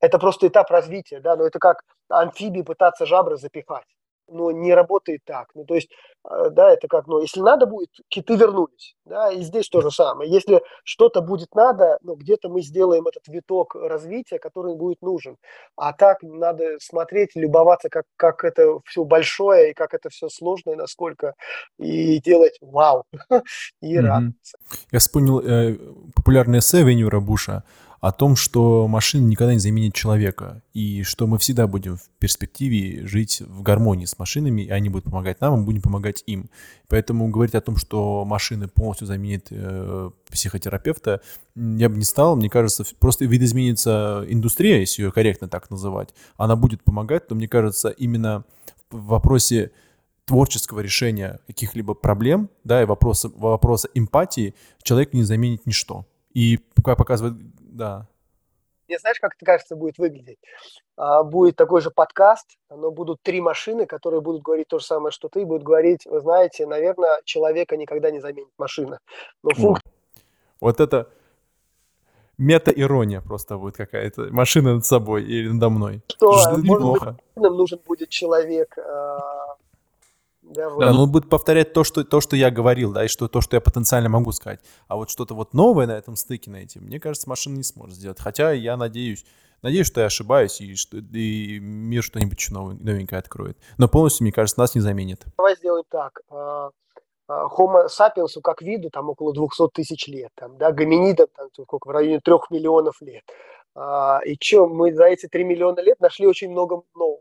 [0.00, 3.86] Это просто этап развития, да, но это как амфибии пытаться жабры запихать.
[4.30, 5.48] Но не работает так.
[5.54, 5.88] Ну, то есть,
[6.30, 9.90] э, да, это как, ну, если надо будет, киты вернулись, да, и здесь то же
[9.90, 10.30] самое.
[10.30, 15.38] Если что-то будет надо, ну, где-то мы сделаем этот виток развития, который будет нужен.
[15.76, 20.72] А так надо смотреть, любоваться, как, как это все большое, и как это все сложно,
[20.72, 21.32] и насколько,
[21.78, 23.04] и делать вау,
[23.80, 24.58] и радоваться.
[24.92, 25.74] Я вспомнил э,
[26.14, 27.64] популярное эссе Венюра Буша–
[28.00, 33.04] о том, что машина никогда не заменит человека, и что мы всегда будем в перспективе
[33.06, 36.48] жить в гармонии с машинами, и они будут помогать нам, мы будем помогать им.
[36.88, 41.22] Поэтому говорить о том, что машины полностью заменят э, психотерапевта,
[41.56, 42.36] я бы не стал.
[42.36, 46.14] Мне кажется, просто видоизменится индустрия, если ее корректно так называть.
[46.36, 48.44] Она будет помогать, но мне кажется, именно
[48.90, 49.72] в вопросе
[50.24, 56.06] творческого решения каких-либо проблем, да, и вопроса, вопроса эмпатии человек не заменит ничто.
[56.34, 58.06] И как показывает да.
[58.88, 60.38] Мне знаешь, как это кажется будет выглядеть?
[60.96, 65.12] А, будет такой же подкаст, но будут три машины, которые будут говорить то же самое,
[65.12, 68.98] что ты, будут говорить, вы знаете, наверное, человека никогда не заменит машина.
[69.42, 69.80] Но функ...
[70.60, 71.08] Вот это
[72.38, 74.28] мета-ирония просто будет какая-то.
[74.32, 76.02] Машина над собой или надо мной.
[76.08, 77.12] Что, может неплохо.
[77.12, 79.37] быть, нам нужен будет человек, а,
[80.48, 80.80] да, вот.
[80.80, 83.40] да, ну он будет повторять то что, то, что я говорил, да, и что, то,
[83.40, 84.60] что я потенциально могу сказать.
[84.86, 88.18] А вот что-то вот новое на этом стыке найти, мне кажется, машина не сможет сделать.
[88.20, 89.24] Хотя я надеюсь,
[89.62, 93.58] надеюсь, что я ошибаюсь, и, что, и мир что-нибудь еще новенькое откроет.
[93.76, 95.24] Но полностью, мне кажется, нас не заменит.
[95.36, 96.20] Давай сделаем так.
[96.30, 96.70] А,
[97.28, 101.88] а, Homo sapiens как виду там около 200 тысяч лет, там, да, гоминидам там сколько,
[101.88, 103.22] в районе 3 миллионов лет.
[103.74, 107.20] А, и что, мы за эти 3 миллиона лет нашли очень много нового,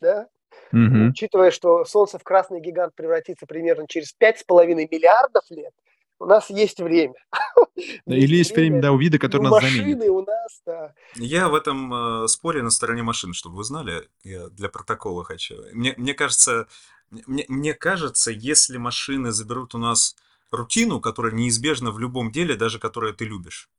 [0.00, 0.28] да?
[0.72, 1.10] Угу.
[1.10, 5.72] Учитывая, что Солнце в красный гигант превратится примерно через 5,5 миллиардов лет,
[6.20, 7.14] у нас есть время.
[8.06, 10.08] Или есть время, да, у вида, который нас заменит.
[10.08, 10.94] у нас, да.
[11.14, 15.56] Я в этом э, споре на стороне машин, чтобы вы знали, я для протокола хочу.
[15.72, 16.66] Мне, мне кажется,
[17.10, 20.16] мне, мне кажется, если машины заберут у нас
[20.50, 23.70] рутину, которая неизбежна в любом деле, даже которое ты любишь.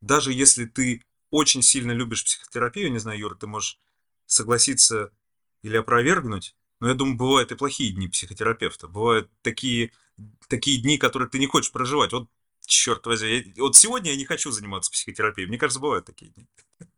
[0.00, 3.78] Даже если ты очень сильно любишь психотерапию, не знаю, Юра, ты можешь
[4.26, 5.10] согласиться
[5.62, 6.54] или опровергнуть.
[6.80, 8.86] Но я думаю, бывают и плохие дни психотерапевта.
[8.86, 9.90] Бывают такие,
[10.48, 12.12] такие дни, которые ты не хочешь проживать.
[12.12, 12.28] Вот,
[12.66, 15.48] черт возьми, вот сегодня я не хочу заниматься психотерапией.
[15.48, 16.46] Мне кажется, бывают такие дни.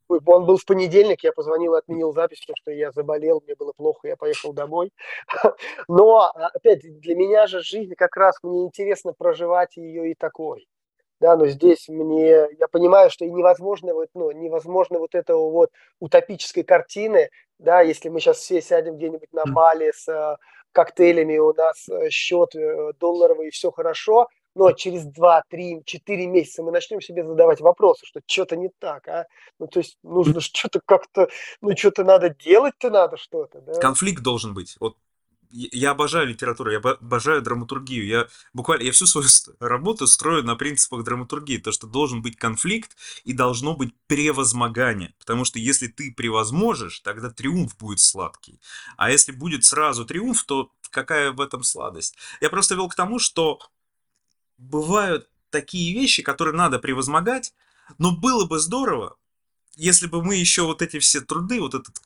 [0.09, 3.73] Он был в понедельник, я позвонил и отменил запись, потому что я заболел, мне было
[3.73, 4.93] плохо, я поехал домой.
[5.89, 10.67] Но, опять, для меня же жизнь как раз, мне интересно проживать ее и такой
[11.21, 15.71] да, но здесь мне, я понимаю, что и невозможно вот, ну, невозможно вот этого вот
[16.01, 17.29] утопической картины,
[17.59, 20.37] да, если мы сейчас все сядем где-нибудь на Бали с э,
[20.73, 26.27] коктейлями, у нас э, счет э, долларовый и все хорошо, но через 2, 3, 4
[26.27, 29.27] месяца мы начнем себе задавать вопросы, что что-то не так, а?
[29.59, 31.29] Ну, то есть нужно что-то как-то,
[31.61, 33.75] ну, что-то надо делать-то надо что-то, да?
[33.75, 34.77] Конфликт должен быть.
[34.81, 34.97] Вот
[35.51, 38.07] я обожаю литературу, я обожаю драматургию.
[38.07, 39.27] Я буквально, я всю свою
[39.59, 45.15] работу строю на принципах драматургии, то, что должен быть конфликт и должно быть превозмогание.
[45.19, 48.61] Потому что если ты превозможешь, тогда триумф будет сладкий.
[48.97, 52.17] А если будет сразу триумф, то какая в этом сладость?
[52.41, 53.59] Я просто вел к тому, что
[54.59, 57.55] бывают такие вещи, которые надо превозмогать,
[57.99, 59.17] но было бы здорово,
[59.75, 62.01] если бы мы еще вот эти все труды, вот этот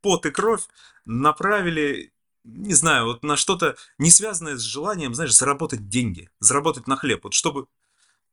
[0.00, 0.62] пот и кровь
[1.04, 2.12] направили
[2.48, 7.24] не знаю, вот на что-то не связанное с желанием, знаешь, заработать деньги, заработать на хлеб.
[7.24, 7.66] Вот чтобы,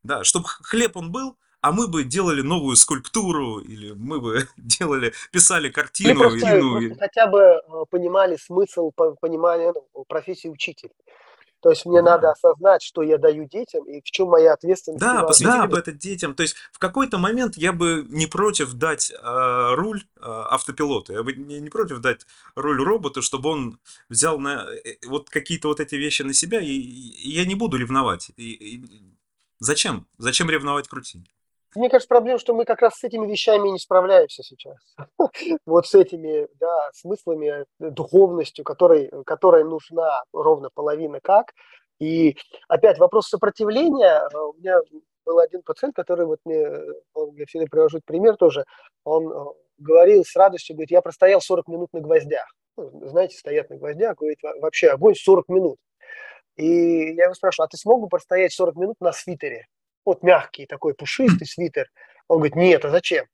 [0.04, 5.14] да, чтобы хлеб он был, а мы бы делали новую скульптуру, или мы бы делали,
[5.32, 6.16] писали картину.
[6.16, 10.92] Мы просто, или, ну, просто хотя бы э, понимали смысл, понимали ну, профессии учителя.
[11.66, 12.12] То есть мне да.
[12.12, 15.02] надо осознать, что я даю детям и в чем моя ответственность.
[15.02, 16.36] Да, посвятили бы это детям.
[16.36, 21.14] То есть в какой-то момент я бы не против дать э, руль э, автопилоту.
[21.14, 23.80] Я бы не, не против дать руль роботу, чтобы он
[24.10, 27.78] взял на э, вот какие-то вот эти вещи на себя, и, и я не буду
[27.78, 28.30] ревновать.
[28.38, 28.84] И, и,
[29.58, 30.06] зачем?
[30.20, 31.26] Зачем ревновать к рутине?
[31.76, 34.78] Мне кажется, проблема, что мы как раз с этими вещами не справляемся сейчас.
[35.66, 41.52] Вот с этими да, смыслами, духовностью, которой, которой нужна ровно половина как.
[42.00, 42.38] И
[42.68, 44.28] опять вопрос сопротивления.
[44.34, 44.80] Э, у меня
[45.26, 46.68] был один пациент, который вот мне,
[47.14, 48.66] он, я всегда привожу пример тоже,
[49.04, 49.46] он э,
[49.78, 52.48] говорил с радостью, говорит, я простоял 40 минут на гвоздях.
[52.78, 55.78] Ну, знаете, стоят на гвоздях, говорит, вообще огонь 40 минут.
[56.58, 59.68] И я его спрашиваю, а ты смог бы простоять 40 минут на свитере?
[60.06, 61.90] Вот мягкий такой пушистый свитер.
[62.28, 63.26] Он говорит, нет, а зачем?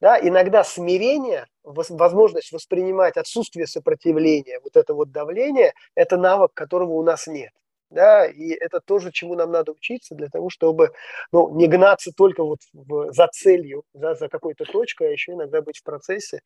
[0.00, 7.02] Да, иногда смирение, возможность воспринимать отсутствие сопротивления, вот это вот давление, это навык, которого у
[7.02, 7.50] нас нет.
[7.90, 10.90] Да, и это тоже, чему нам надо учиться для того, чтобы
[11.32, 15.62] ну, не гнаться только вот в, за целью, за, за какой-то точкой, а еще иногда
[15.62, 16.42] быть в процессе.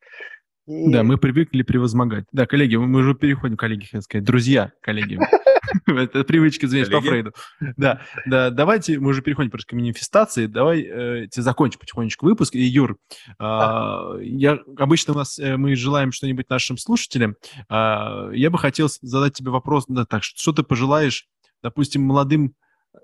[0.67, 0.91] И...
[0.91, 2.25] Да, мы привыкли превозмогать.
[2.31, 5.19] Да, коллеги, мы уже переходим, коллеги, хотел сказать, друзья, коллеги.
[5.87, 7.33] Это привычка, извиняюсь, по Фрейду.
[7.77, 12.55] Да, да, давайте, мы уже переходим просто к манифестации, давай э, закончим потихонечку выпуск.
[12.55, 12.97] И, Юр,
[13.39, 17.35] а, я, обычно у нас э, мы желаем что-нибудь нашим слушателям.
[17.69, 21.27] А, я бы хотел задать тебе вопрос, да, так, что ты пожелаешь,
[21.61, 22.53] допустим, молодым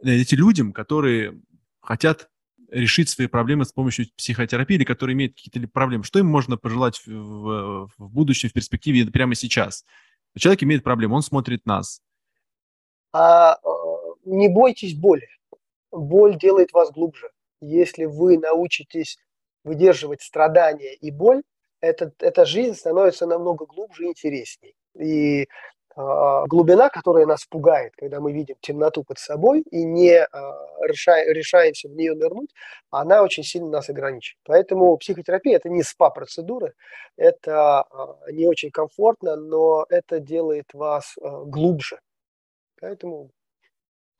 [0.04, 1.40] э, эти людям, которые
[1.82, 2.30] хотят
[2.72, 6.04] решить свои проблемы с помощью психотерапии, или которые имеют какие-то проблемы.
[6.04, 9.86] Что им можно пожелать в, в, будущем, в перспективе, прямо сейчас?
[10.38, 12.02] Человек имеет проблему, он смотрит нас.
[13.12, 13.68] А, э,
[14.26, 15.28] не бойтесь боли.
[15.92, 17.30] Боль делает вас глубже.
[17.62, 19.18] Если вы научитесь
[19.64, 21.42] выдерживать страдания и боль,
[21.82, 24.76] это, эта жизнь становится намного глубже и интересней.
[24.96, 25.48] И
[25.96, 30.28] глубина, которая нас пугает, когда мы видим темноту под собой и не а,
[30.82, 32.54] решаемся в нее нырнуть,
[32.90, 34.40] она очень сильно нас ограничивает.
[34.46, 36.74] Поэтому психотерапия– это не спа-процедуры,
[37.18, 42.00] это а, не очень комфортно, но это делает вас глубже.
[42.80, 43.32] Поэтому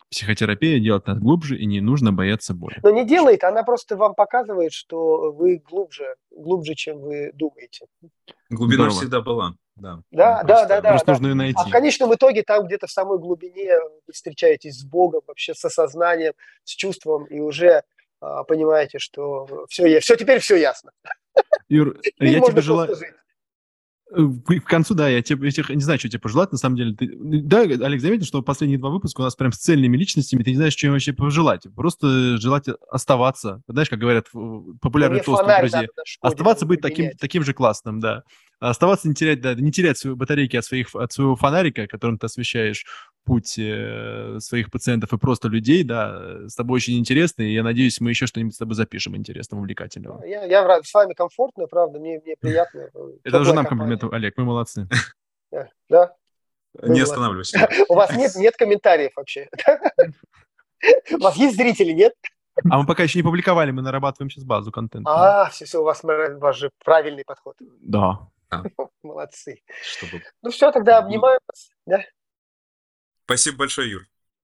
[0.10, 2.80] психотерапия делает нас глубже, и не нужно бояться боли.
[2.84, 7.86] Но не делает, она просто вам показывает, что вы глубже, глубже, чем вы думаете.
[8.50, 9.00] Глубина Здорово.
[9.00, 9.54] всегда была.
[9.80, 10.90] Да, да, да, да.
[10.90, 11.30] Просто да, нужно да.
[11.30, 11.60] ее найти.
[11.60, 13.74] А в конечном итоге там где-то в самой глубине
[14.08, 16.34] вы встречаетесь с Богом, вообще с осознанием,
[16.64, 17.84] с чувством, и уже
[18.22, 20.92] а, понимаете, что все, все, теперь все ясно.
[21.70, 22.96] Юр, я тебе желаю...
[24.12, 26.96] К концу, да, я тебе, я тебе не знаю, что тебе пожелать, на самом деле.
[26.96, 30.50] Ты, да, Олег, заметил, что последние два выпуска у нас прям с цельными личностями, ты
[30.50, 31.68] не знаешь, что им вообще пожелать.
[31.76, 33.62] Просто желать оставаться.
[33.68, 34.26] Знаешь, как говорят
[34.82, 35.86] популярный тост друзья.
[36.22, 38.24] Оставаться быть таким, таким же классным, да.
[38.60, 42.26] Оставаться не терять, да, не терять свои батарейки от, своих, от своего фонарика, которым ты
[42.26, 42.86] освещаешь
[43.30, 48.02] путь э, своих пациентов и просто людей, да, с тобой очень интересно, и я надеюсь,
[48.02, 50.26] мы еще что-нибудь с тобой запишем интересного, увлекательного.
[50.26, 52.90] Я, я рад, с вами комфортно, правда, мне, мне приятно.
[53.24, 54.88] Это уже нам комплимент, Олег, мы молодцы.
[55.90, 56.16] Да?
[56.82, 57.70] Не останавливайся.
[57.90, 59.48] У вас нет, нет комментариев вообще?
[61.12, 62.14] У вас есть зрители, нет?
[62.70, 65.10] А мы пока еще не публиковали, мы нарабатываем сейчас базу контента.
[65.10, 67.56] А, все, все, у вас, у вас же правильный подход.
[67.80, 68.28] Да.
[69.04, 69.62] Молодцы.
[69.84, 70.24] Чтобы...
[70.42, 71.70] Ну все, тогда обнимаю вас.
[71.86, 72.04] Да?
[73.30, 74.08] Спасибо большое, Юр.